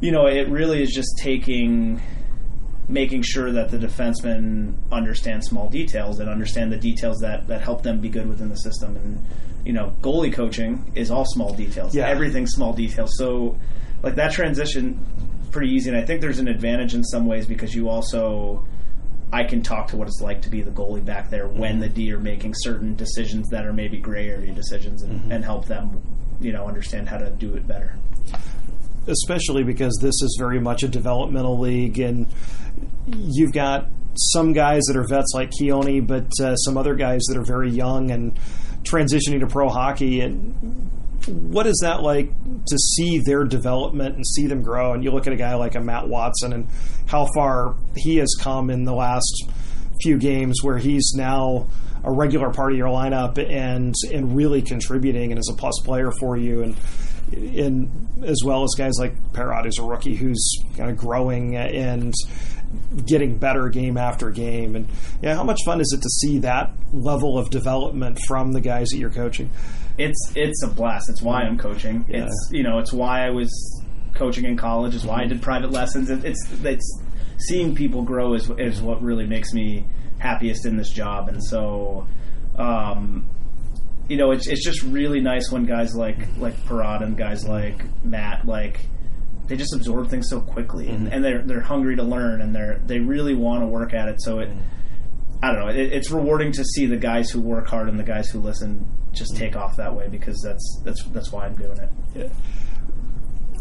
you 0.00 0.12
know, 0.12 0.26
it 0.26 0.48
really 0.48 0.82
is 0.82 0.90
just 0.90 1.18
taking 1.18 2.00
making 2.88 3.22
sure 3.22 3.52
that 3.52 3.70
the 3.70 3.76
defensemen 3.76 4.74
understand 4.90 5.44
small 5.44 5.68
details 5.68 6.20
and 6.20 6.28
understand 6.28 6.72
the 6.72 6.76
details 6.78 7.18
that, 7.18 7.46
that 7.46 7.60
help 7.60 7.82
them 7.82 8.00
be 8.00 8.08
good 8.08 8.26
within 8.26 8.48
the 8.48 8.56
system. 8.56 8.96
And, 8.96 9.24
you 9.64 9.74
know, 9.74 9.94
goalie 10.00 10.32
coaching 10.32 10.90
is 10.94 11.10
all 11.10 11.26
small 11.26 11.52
details. 11.52 11.94
Yeah. 11.94 12.08
Everything's 12.08 12.52
small 12.52 12.72
details. 12.72 13.10
So, 13.18 13.58
like, 14.02 14.14
that 14.14 14.32
transition, 14.32 15.04
pretty 15.50 15.70
easy. 15.72 15.90
And 15.90 15.98
I 15.98 16.04
think 16.04 16.22
there's 16.22 16.38
an 16.38 16.48
advantage 16.48 16.94
in 16.94 17.04
some 17.04 17.26
ways 17.26 17.46
because 17.46 17.74
you 17.74 17.90
also, 17.90 18.66
I 19.32 19.44
can 19.44 19.62
talk 19.62 19.88
to 19.88 19.96
what 19.96 20.08
it's 20.08 20.20
like 20.22 20.42
to 20.42 20.48
be 20.50 20.62
the 20.62 20.70
goalie 20.70 21.04
back 21.04 21.28
there 21.30 21.48
when 21.48 21.72
Mm-hmm. 21.72 21.80
the 21.80 21.88
D 21.90 22.12
are 22.12 22.18
making 22.20 22.54
certain 22.56 22.94
decisions 22.96 23.48
that 23.50 23.66
are 23.66 23.72
maybe 23.72 23.98
gray 23.98 24.28
area 24.30 24.52
decisions 24.54 25.02
and, 25.02 25.20
Mm-hmm. 25.20 25.32
and 25.32 25.44
help 25.44 25.66
them, 25.66 26.00
you 26.40 26.52
know, 26.52 26.66
understand 26.66 27.08
how 27.08 27.18
to 27.18 27.30
do 27.30 27.54
it 27.54 27.66
better. 27.66 27.94
especially 29.06 29.64
because 29.64 29.96
this 30.02 30.14
is 30.22 30.36
very 30.38 30.60
much 30.60 30.82
a 30.82 30.88
developmental 30.88 31.58
league, 31.58 31.98
and 31.98 32.26
you've 33.06 33.52
got 33.52 33.86
some 34.16 34.52
guys 34.52 34.82
that 34.86 34.96
are 34.96 35.06
vets 35.06 35.32
like 35.34 35.50
Keone, 35.50 36.06
but 36.06 36.26
uh, 36.42 36.56
some 36.56 36.76
other 36.76 36.94
guys 36.94 37.22
that 37.28 37.38
are 37.38 37.44
very 37.44 37.70
young 37.70 38.10
and 38.10 38.38
transitioning 38.82 39.40
to 39.40 39.46
pro 39.46 39.68
hockey. 39.68 40.20
And 40.20 40.90
what 41.28 41.66
is 41.66 41.78
that 41.82 42.02
like 42.02 42.32
to 42.66 42.78
see 42.78 43.18
their 43.18 43.44
development 43.44 44.16
and 44.16 44.26
see 44.26 44.46
them 44.46 44.62
grow? 44.62 44.92
And 44.92 45.04
you 45.04 45.10
look 45.10 45.26
at 45.26 45.32
a 45.32 45.36
guy 45.36 45.54
like 45.54 45.74
a 45.74 45.80
Matt 45.80 46.08
Watson 46.08 46.52
and 46.52 46.68
how 47.06 47.28
far 47.34 47.76
he 47.96 48.16
has 48.16 48.34
come 48.40 48.70
in 48.70 48.84
the 48.84 48.94
last 48.94 49.44
few 50.02 50.18
games, 50.18 50.62
where 50.62 50.78
he's 50.78 51.12
now 51.14 51.68
a 52.04 52.12
regular 52.12 52.50
part 52.50 52.72
of 52.72 52.78
your 52.78 52.88
lineup 52.88 53.38
and 53.38 53.94
and 54.12 54.36
really 54.36 54.62
contributing 54.62 55.32
and 55.32 55.38
is 55.38 55.50
a 55.52 55.56
plus 55.56 55.80
player 55.84 56.10
for 56.18 56.36
you. 56.36 56.62
And 56.62 58.24
as 58.24 58.42
well 58.44 58.64
as 58.64 58.74
guys 58.76 58.94
like 58.98 59.14
Perrott 59.32 59.64
who's 59.64 59.78
a 59.78 59.82
rookie 59.82 60.14
who's 60.14 60.58
kind 60.76 60.90
of 60.90 60.96
growing 60.96 61.56
and 61.56 62.14
getting 63.04 63.38
better 63.38 63.68
game 63.68 63.96
after 63.96 64.30
game. 64.30 64.76
And 64.76 64.88
yeah 65.20 65.34
how 65.34 65.44
much 65.44 65.60
fun 65.64 65.80
is 65.80 65.92
it 65.92 66.02
to 66.02 66.08
see 66.08 66.38
that 66.38 66.70
level 66.92 67.36
of 67.36 67.50
development 67.50 68.18
from 68.26 68.52
the 68.52 68.60
guys 68.60 68.88
that 68.90 68.98
you're 68.98 69.10
coaching 69.10 69.50
it's 69.98 70.32
it's 70.34 70.62
a 70.62 70.68
blast. 70.68 71.10
It's 71.10 71.20
why 71.20 71.42
I'm 71.42 71.58
coaching. 71.58 72.04
It's 72.08 72.48
you 72.52 72.62
know 72.62 72.78
it's 72.78 72.92
why 72.92 73.26
I 73.26 73.30
was 73.30 73.50
coaching 74.14 74.44
in 74.44 74.56
college. 74.56 74.94
It's 74.94 75.04
why 75.04 75.22
I 75.22 75.26
did 75.26 75.42
private 75.42 75.70
lessons. 75.70 76.08
It, 76.08 76.24
it's 76.24 76.48
it's 76.64 77.02
seeing 77.48 77.74
people 77.74 78.02
grow 78.02 78.34
is 78.34 78.48
is 78.58 78.80
what 78.80 79.02
really 79.02 79.26
makes 79.26 79.52
me 79.52 79.84
happiest 80.18 80.66
in 80.66 80.76
this 80.76 80.90
job. 80.90 81.28
And 81.28 81.42
so, 81.42 82.06
um, 82.56 83.28
you 84.08 84.16
know, 84.16 84.30
it's 84.30 84.46
it's 84.46 84.64
just 84.64 84.82
really 84.82 85.20
nice 85.20 85.50
when 85.50 85.66
guys 85.66 85.94
like 85.94 86.18
like 86.38 86.56
Parada 86.64 87.02
and 87.02 87.16
guys 87.16 87.46
like 87.46 87.82
Matt 88.04 88.46
like 88.46 88.86
they 89.46 89.56
just 89.56 89.74
absorb 89.74 90.10
things 90.10 90.28
so 90.28 90.40
quickly 90.42 90.88
and, 90.90 91.10
and 91.12 91.24
they're 91.24 91.42
they're 91.42 91.62
hungry 91.62 91.96
to 91.96 92.02
learn 92.02 92.42
and 92.42 92.54
they're 92.54 92.82
they 92.84 92.98
really 93.00 93.34
want 93.34 93.62
to 93.62 93.66
work 93.66 93.94
at 93.94 94.08
it. 94.08 94.22
So 94.22 94.38
it. 94.38 94.50
I 95.40 95.52
don't 95.52 95.60
know. 95.60 95.68
It, 95.68 95.92
it's 95.92 96.10
rewarding 96.10 96.50
to 96.52 96.64
see 96.64 96.86
the 96.86 96.96
guys 96.96 97.30
who 97.30 97.40
work 97.40 97.68
hard 97.68 97.88
and 97.88 97.98
the 97.98 98.04
guys 98.04 98.28
who 98.28 98.40
listen 98.40 98.88
just 99.12 99.36
take 99.36 99.56
off 99.56 99.76
that 99.76 99.94
way 99.94 100.08
because 100.08 100.40
that's 100.42 100.80
that's 100.84 101.02
that's 101.04 101.32
why 101.32 101.46
I'm 101.46 101.54
doing 101.54 101.78
it. 102.14 102.30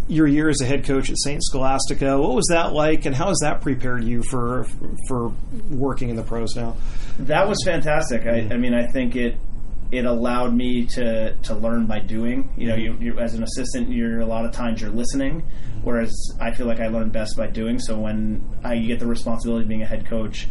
your 0.08 0.28
year 0.28 0.50
as 0.50 0.62
a 0.62 0.66
head 0.66 0.84
coach 0.86 1.10
at 1.10 1.18
St. 1.18 1.44
Scholastica 1.44 2.20
what 2.20 2.34
was 2.36 2.48
that 2.50 2.74
like 2.74 3.06
and 3.06 3.16
how 3.16 3.28
has 3.28 3.40
that 3.42 3.62
prepared 3.62 4.04
you 4.04 4.24
for 4.24 4.66
for 5.08 5.32
working 5.70 6.10
in 6.10 6.16
the 6.16 6.24
pros 6.24 6.56
now 6.56 6.76
That 7.20 7.48
was 7.48 7.58
fantastic. 7.66 8.22
I, 8.22 8.42
mm-hmm. 8.42 8.54
I 8.54 8.58
mean, 8.58 8.74
I 8.74 8.86
think 8.88 9.16
it 9.16 9.38
it 9.90 10.06
allowed 10.06 10.54
me 10.54 10.86
to 10.86 11.36
to 11.36 11.56
learn 11.56 11.88
by 11.88 12.00
doing. 12.00 12.50
You 12.58 12.68
know, 12.68 12.76
you, 12.76 12.92
mm-hmm. 12.92 13.04
you 13.04 13.20
as 13.20 13.34
an 13.34 13.44
assistant, 13.44 13.90
you're 13.90 14.20
a 14.20 14.26
lot 14.26 14.46
of 14.46 14.52
times 14.52 14.82
you're 14.82 14.92
listening, 14.92 15.44
whereas 15.82 16.14
I 16.40 16.54
feel 16.54 16.68
like 16.68 16.80
I 16.80 16.88
learn 16.88 17.10
best 17.10 17.36
by 17.36 17.48
doing. 17.48 17.80
So 17.80 17.98
when 17.98 18.44
I 18.64 18.78
get 18.78 19.00
the 19.00 19.08
responsibility 19.08 19.64
of 19.64 19.70
being 19.70 19.82
a 19.82 19.88
head 19.88 20.06
coach, 20.06 20.48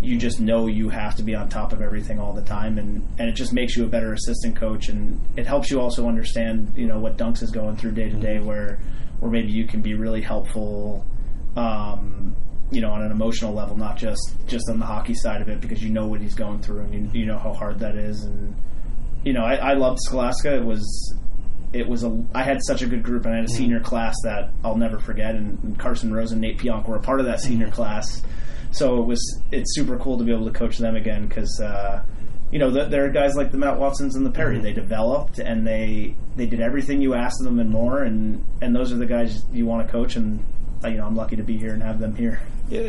you 0.00 0.18
just 0.18 0.40
know 0.40 0.66
you 0.66 0.88
have 0.88 1.16
to 1.16 1.22
be 1.22 1.34
on 1.34 1.48
top 1.48 1.72
of 1.72 1.80
everything 1.80 2.18
all 2.18 2.32
the 2.32 2.42
time, 2.42 2.78
and 2.78 3.06
and 3.18 3.28
it 3.28 3.32
just 3.32 3.52
makes 3.52 3.76
you 3.76 3.84
a 3.84 3.88
better 3.88 4.12
assistant 4.12 4.56
coach, 4.56 4.88
and 4.88 5.20
it 5.36 5.46
helps 5.46 5.70
you 5.70 5.80
also 5.80 6.08
understand 6.08 6.72
you 6.76 6.86
know 6.86 6.98
what 6.98 7.16
Dunks 7.16 7.42
is 7.42 7.50
going 7.50 7.76
through 7.76 7.92
day 7.92 8.08
to 8.08 8.16
day, 8.16 8.36
mm-hmm. 8.36 8.46
where 8.46 8.78
where 9.20 9.30
maybe 9.30 9.50
you 9.50 9.66
can 9.66 9.80
be 9.80 9.94
really 9.94 10.22
helpful. 10.22 11.04
Um, 11.56 12.36
you 12.70 12.80
know, 12.80 12.90
on 12.90 13.00
an 13.00 13.12
emotional 13.12 13.54
level, 13.54 13.76
not 13.76 13.96
just 13.96 14.34
just 14.46 14.68
on 14.68 14.78
the 14.78 14.86
hockey 14.86 15.14
side 15.14 15.40
of 15.40 15.48
it, 15.48 15.60
because 15.60 15.82
you 15.82 15.90
know 15.90 16.06
what 16.06 16.20
he's 16.20 16.34
going 16.34 16.60
through 16.60 16.80
and 16.80 17.14
you, 17.14 17.20
you 17.20 17.26
know 17.26 17.38
how 17.38 17.52
hard 17.52 17.78
that 17.78 17.94
is. 17.94 18.24
And 18.24 18.56
you 19.24 19.32
know, 19.32 19.44
I, 19.44 19.54
I 19.54 19.74
loved 19.74 20.00
Scholastica. 20.00 20.56
It 20.56 20.64
was 20.64 21.14
it 21.72 21.88
was 21.88 22.04
a 22.04 22.24
I 22.34 22.42
had 22.42 22.58
such 22.62 22.82
a 22.82 22.86
good 22.86 23.02
group, 23.02 23.24
and 23.24 23.34
I 23.34 23.36
had 23.36 23.44
a 23.44 23.48
mm-hmm. 23.48 23.56
senior 23.56 23.80
class 23.80 24.14
that 24.24 24.52
I'll 24.64 24.76
never 24.76 24.98
forget. 24.98 25.34
And, 25.34 25.62
and 25.62 25.78
Carson 25.78 26.12
Rose 26.12 26.32
and 26.32 26.40
Nate 26.40 26.58
Pionk 26.58 26.88
were 26.88 26.96
a 26.96 27.00
part 27.00 27.20
of 27.20 27.26
that 27.26 27.40
senior 27.40 27.66
mm-hmm. 27.66 27.74
class, 27.74 28.22
so 28.76 29.00
it 29.02 29.06
was 29.06 29.42
it's 29.50 29.74
super 29.74 29.98
cool 29.98 30.18
to 30.18 30.24
be 30.24 30.32
able 30.32 30.46
to 30.46 30.52
coach 30.52 30.78
them 30.78 30.96
again 30.96 31.26
because. 31.26 31.60
Uh, 31.60 32.04
you 32.52 32.60
know, 32.60 32.70
th- 32.70 32.90
there 32.90 33.04
are 33.04 33.10
guys 33.10 33.34
like 33.34 33.50
the 33.50 33.58
Matt 33.58 33.76
Watsons 33.76 34.14
and 34.14 34.24
the 34.24 34.30
Perry. 34.30 34.60
They 34.60 34.72
developed 34.72 35.40
and 35.40 35.66
they 35.66 36.14
they 36.36 36.46
did 36.46 36.60
everything 36.60 37.02
you 37.02 37.14
asked 37.14 37.40
of 37.40 37.46
them 37.46 37.58
and 37.58 37.70
more. 37.70 38.04
And 38.04 38.46
and 38.62 38.74
those 38.74 38.92
are 38.92 38.96
the 38.96 39.06
guys 39.06 39.44
you 39.52 39.66
want 39.66 39.84
to 39.84 39.92
coach. 39.92 40.14
And 40.14 40.44
you 40.88 40.98
know, 40.98 41.06
I'm 41.06 41.16
lucky 41.16 41.36
to 41.36 41.42
be 41.42 41.56
here 41.58 41.72
and 41.72 41.82
have 41.82 41.98
them 41.98 42.14
here. 42.16 42.40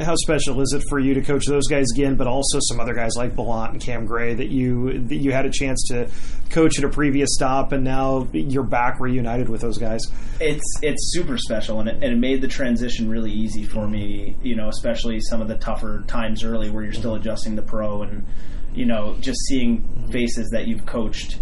how 0.01 0.15
special 0.15 0.59
is 0.61 0.73
it 0.73 0.83
for 0.89 0.99
you 0.99 1.13
to 1.13 1.21
coach 1.21 1.45
those 1.45 1.67
guys 1.67 1.85
again 1.93 2.15
but 2.15 2.25
also 2.25 2.57
some 2.61 2.79
other 2.79 2.93
guys 2.95 3.11
like 3.15 3.35
Ballant 3.35 3.73
and 3.73 3.81
Cam 3.81 4.05
Gray 4.05 4.33
that 4.33 4.47
you 4.47 4.99
that 5.07 5.17
you 5.17 5.31
had 5.31 5.45
a 5.45 5.51
chance 5.51 5.83
to 5.89 6.09
coach 6.49 6.79
at 6.79 6.83
a 6.83 6.89
previous 6.89 7.29
stop 7.33 7.71
and 7.73 7.83
now 7.83 8.27
you're 8.33 8.63
back 8.63 8.99
reunited 8.99 9.49
with 9.49 9.61
those 9.61 9.77
guys 9.77 10.01
it's 10.39 10.63
it's 10.81 11.11
super 11.13 11.37
special 11.37 11.79
and 11.79 11.89
it, 11.89 11.95
and 11.95 12.05
it 12.05 12.17
made 12.17 12.41
the 12.41 12.47
transition 12.47 13.07
really 13.09 13.31
easy 13.31 13.65
for 13.65 13.87
me 13.87 14.35
you 14.41 14.55
know 14.55 14.67
especially 14.69 15.19
some 15.19 15.41
of 15.41 15.47
the 15.47 15.57
tougher 15.57 16.03
times 16.07 16.43
early 16.43 16.69
where 16.71 16.83
you're 16.83 16.93
still 16.93 17.13
adjusting 17.15 17.55
the 17.55 17.61
pro 17.61 18.01
and 18.01 18.25
you 18.73 18.85
know 18.85 19.15
just 19.19 19.39
seeing 19.45 20.07
faces 20.11 20.49
that 20.51 20.67
you've 20.67 20.85
coached 20.87 21.39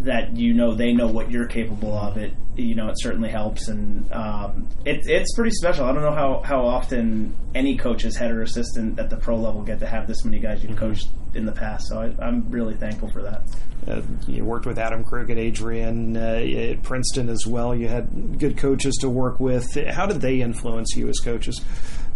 that 0.00 0.34
you 0.36 0.54
know 0.54 0.74
they 0.74 0.92
know 0.92 1.06
what 1.06 1.30
you're 1.30 1.46
capable 1.46 1.92
of 1.92 2.16
it 2.16 2.34
you 2.56 2.74
know 2.74 2.88
it 2.88 2.94
certainly 2.98 3.28
helps 3.28 3.68
and 3.68 4.10
um, 4.12 4.66
it, 4.84 5.02
it's 5.06 5.34
pretty 5.34 5.50
special 5.50 5.84
i 5.84 5.92
don't 5.92 6.02
know 6.02 6.14
how, 6.14 6.40
how 6.44 6.66
often 6.66 7.34
any 7.54 7.76
coach's 7.76 8.16
head 8.16 8.30
or 8.30 8.42
assistant 8.42 8.98
at 8.98 9.10
the 9.10 9.16
pro 9.16 9.36
level 9.36 9.62
get 9.62 9.78
to 9.78 9.86
have 9.86 10.06
this 10.06 10.24
many 10.24 10.38
guys 10.38 10.62
you've 10.64 10.76
coached 10.76 11.08
in 11.34 11.44
the 11.44 11.52
past 11.52 11.88
so 11.88 12.00
I, 12.00 12.24
i'm 12.24 12.50
really 12.50 12.74
thankful 12.74 13.10
for 13.10 13.22
that 13.22 13.42
uh, 13.86 14.02
you 14.26 14.44
worked 14.44 14.66
with 14.66 14.78
Adam 14.78 15.02
Krug 15.02 15.30
at 15.30 15.38
Adrian 15.38 16.14
uh, 16.14 16.20
at 16.20 16.82
Princeton 16.82 17.30
as 17.30 17.46
well. 17.46 17.74
You 17.74 17.88
had 17.88 18.38
good 18.38 18.58
coaches 18.58 18.94
to 19.00 19.08
work 19.08 19.40
with. 19.40 19.74
How 19.88 20.04
did 20.04 20.20
they 20.20 20.42
influence 20.42 20.94
you 20.96 21.08
as 21.08 21.18
coaches? 21.18 21.62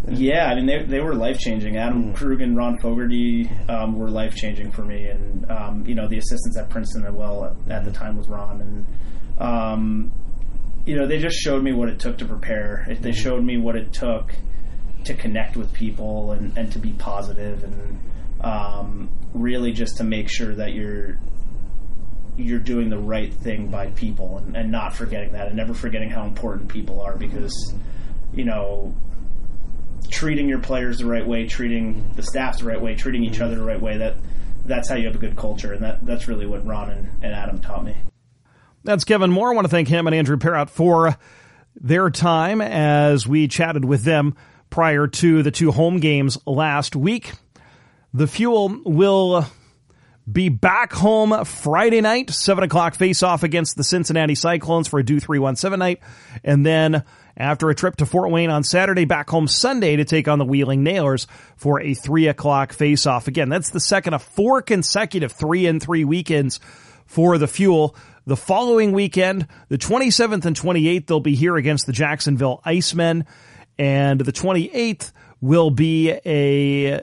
Yeah, 0.09 0.47
I 0.47 0.55
mean 0.55 0.67
they 0.67 0.83
they 0.83 1.01
were 1.01 1.15
life 1.15 1.39
changing. 1.39 1.77
Adam 1.77 2.13
Krug 2.13 2.43
and 2.43 2.57
Ron 2.57 2.79
Fogarty 2.79 3.49
um, 3.69 3.99
were 3.99 4.11
life 4.11 4.35
changing 4.35 4.71
for 4.71 4.85
me, 4.85 5.07
and 5.07 5.51
um, 5.51 5.87
you 5.87 5.95
know 5.95 6.07
the 6.07 6.19
assistants 6.19 6.59
at 6.59 6.69
Princeton 6.69 7.07
as 7.07 7.13
well 7.13 7.45
at, 7.45 7.73
at 7.73 7.85
the 7.85 7.93
time 7.93 8.17
was 8.19 8.29
Ron, 8.29 8.61
and 8.61 8.87
um, 9.39 10.13
you 10.85 10.97
know 10.97 11.07
they 11.07 11.19
just 11.19 11.37
showed 11.37 11.63
me 11.63 11.73
what 11.73 11.89
it 11.89 11.99
took 11.99 12.19
to 12.19 12.27
prepare. 12.27 12.87
It, 12.89 13.01
they 13.01 13.13
showed 13.13 13.43
me 13.43 13.57
what 13.57 13.77
it 13.77 13.95
took 13.95 14.35
to 15.05 15.15
connect 15.15 15.57
with 15.57 15.73
people 15.73 16.33
and, 16.33 16.57
and 16.57 16.71
to 16.73 16.79
be 16.79 16.93
positive, 16.93 17.65
and 17.65 17.99
um, 18.43 19.09
really 19.33 19.73
just 19.73 19.97
to 19.99 20.05
make 20.05 20.29
sure 20.29 20.55
that 20.55 20.75
you're 20.75 21.19
you're 22.37 22.59
doing 22.59 22.91
the 22.91 22.99
right 22.99 23.33
thing 23.33 23.69
by 23.69 23.87
people 23.91 24.39
and, 24.39 24.57
and 24.57 24.71
not 24.71 24.95
forgetting 24.95 25.33
that 25.33 25.47
and 25.47 25.57
never 25.57 25.73
forgetting 25.73 26.11
how 26.11 26.25
important 26.25 26.69
people 26.69 27.01
are 27.01 27.17
because 27.17 27.75
you 28.33 28.45
know 28.45 28.95
treating 30.11 30.49
your 30.49 30.59
players 30.59 30.99
the 30.99 31.07
right 31.07 31.27
way, 31.27 31.47
treating 31.47 32.11
the 32.15 32.23
staff 32.23 32.59
the 32.59 32.65
right 32.65 32.81
way, 32.81 32.95
treating 32.95 33.25
each 33.25 33.35
mm-hmm. 33.35 33.45
other 33.45 33.57
the 33.57 33.65
right 33.65 33.81
way. 33.81 33.99
That 33.99 34.17
that's 34.65 34.89
how 34.89 34.97
you 34.97 35.07
have 35.07 35.17
a 35.17 35.19
good 35.19 35.37
culture, 35.37 35.73
and 35.73 35.83
that 35.83 36.05
that's 36.05 36.29
really 36.29 36.47
what 36.47 36.65
Ron 36.67 36.91
and, 36.91 37.09
and 37.23 37.33
Adam 37.33 37.61
taught 37.61 37.85
me. 37.85 37.97
That's 38.85 39.05
Kevin 39.05 39.31
Moore. 39.31 39.51
I 39.51 39.55
want 39.55 39.65
to 39.65 39.71
thank 39.71 39.89
him 39.89 40.07
and 40.07 40.15
Andrew 40.15 40.37
Perrott 40.37 40.69
for 40.69 41.17
their 41.81 42.11
time 42.11 42.61
as 42.61 43.27
we 43.27 43.49
chatted 43.49 43.85
with 43.85 44.03
them 44.03 44.35
prior 44.71 45.07
to 45.07 45.43
the 45.43 45.51
two 45.51 45.73
home 45.73 46.01
games 46.01 46.39
last 46.47 46.95
week. 46.95 47.33
The 48.13 48.27
Fuel 48.27 48.81
will 48.85 49.47
be 50.31 50.49
back 50.49 50.93
home 50.93 51.45
Friday 51.45 52.01
night, 52.01 52.31
7 52.31 52.65
o'clock 52.65 52.95
face 52.95 53.23
off 53.23 53.43
against 53.43 53.77
the 53.77 53.85
Cincinnati 53.85 54.35
Cyclones 54.35 54.89
for 54.89 54.99
a 54.99 55.05
Do 55.05 55.21
317 55.21 55.79
night. 55.79 56.01
And 56.43 56.65
then 56.65 57.05
after 57.37 57.71
a 57.71 57.75
trip 57.75 57.97
to 57.97 58.07
Fort 58.07 58.31
Wayne 58.31 58.51
on 58.51 58.63
Saturday, 58.63 59.05
back 59.05 59.29
home 59.29 59.49
Sunday 59.49 59.97
to 59.97 60.05
take 60.05 60.29
on 60.29 60.39
the 60.39 60.45
Wheeling 60.45 60.83
Nailers 60.83 61.27
for 61.57 61.81
a 61.81 61.95
3 61.95 62.29
o'clock 62.29 62.73
face 62.73 63.07
off. 63.07 63.29
Again, 63.29 63.49
that's 63.49 63.71
the 63.71 63.81
second 63.81 64.15
of 64.15 64.23
four 64.23 64.63
consecutive 64.63 65.33
3 65.33 65.67
and 65.67 65.83
3 65.83 66.05
weekends 66.05 66.61
for 67.07 67.39
the 67.39 67.49
Fuel. 67.49 67.97
The 68.27 68.37
following 68.37 68.93
weekend, 68.93 69.49
the 69.69 69.77
27th 69.79 70.45
and 70.45 70.57
28th, 70.57 71.07
they'll 71.07 71.21
be 71.21 71.35
here 71.35 71.57
against 71.57 71.87
the 71.87 71.93
Jacksonville 71.93 72.63
Icemen. 72.65 73.27
And 73.79 74.21
the 74.21 74.33
28th 74.33 75.13
will 75.41 75.71
be 75.71 76.11
a 76.11 77.03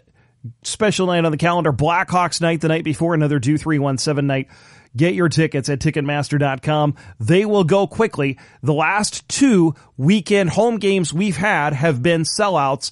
special 0.64 1.08
night 1.08 1.26
on 1.26 1.32
the 1.32 1.38
calendar. 1.38 1.72
Blackhawks 1.72 2.42
night 2.42 2.62
the 2.62 2.70
night 2.70 2.84
before, 2.84 3.14
another 3.14 3.40
Do 3.40 3.58
317 3.58 4.26
night. 4.26 4.48
Get 4.96 5.14
your 5.14 5.30
tickets 5.30 5.70
at 5.70 5.80
Ticketmaster.com. 5.80 6.96
They 7.20 7.46
will 7.46 7.64
go 7.64 7.88
quickly. 7.88 8.38
The 8.62 8.74
last 8.74 9.28
two 9.30 9.76
weekend 9.98 10.50
home 10.50 10.78
games 10.78 11.14
we've 11.14 11.38
had 11.38 11.74
have 11.74 12.04
been 12.04 12.24
sellouts 12.24 12.92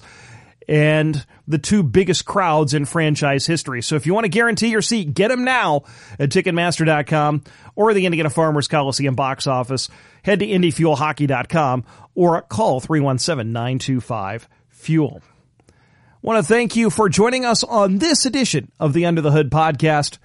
and 0.66 1.26
the 1.48 1.58
two 1.58 1.82
biggest 1.82 2.24
crowds 2.24 2.72
in 2.74 2.84
franchise 2.84 3.44
history. 3.44 3.82
So 3.82 3.96
if 3.96 4.06
you 4.06 4.14
want 4.14 4.24
to 4.24 4.30
guarantee 4.30 4.68
your 4.68 4.82
seat, 4.82 5.14
get 5.14 5.28
them 5.28 5.42
now 5.44 5.82
at 6.18 6.30
Ticketmaster.com 6.30 7.42
or 7.74 7.92
the 7.92 8.06
Indiana 8.06 8.30
Farmers 8.30 8.68
Coliseum 8.68 9.16
box 9.16 9.48
office. 9.48 9.88
Head 10.22 10.38
to 10.38 10.46
IndyFuelHockey.com 10.46 11.84
or 12.14 12.40
call 12.42 12.80
317-925-FUEL. 12.80 15.22
Want 16.22 16.38
to 16.38 16.46
thank 16.46 16.76
you 16.76 16.90
for 16.90 17.08
joining 17.08 17.44
us 17.44 17.64
on 17.64 17.98
this 17.98 18.24
edition 18.24 18.70
of 18.78 18.92
the 18.92 19.06
Under 19.06 19.22
the 19.22 19.32
Hood 19.32 19.50
podcast. 19.50 20.18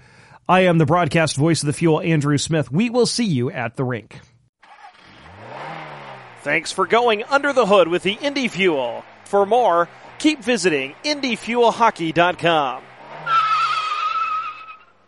I 0.48 0.62
am 0.62 0.78
the 0.78 0.86
broadcast 0.86 1.38
voice 1.38 1.64
of 1.64 1.68
the 1.68 1.74
Fuel, 1.74 2.00
Andrew 2.02 2.38
Smith. 2.38 2.72
We 2.72 2.92
will 2.92 3.08
see 3.08 3.26
you 3.26 3.50
at 3.50 3.76
the 3.76 3.84
rink. 3.84 4.20
Thanks 6.44 6.72
for 6.72 6.86
going 6.86 7.24
under 7.24 7.52
the 7.52 7.66
hood 7.66 7.88
with 7.88 8.04
the 8.04 8.14
Indy 8.14 8.48
Fuel. 8.48 9.04
For 9.24 9.48
more, 9.48 9.90
keep 10.20 10.44
visiting 10.44 10.94
IndyFuelHockey.com. 11.04 12.84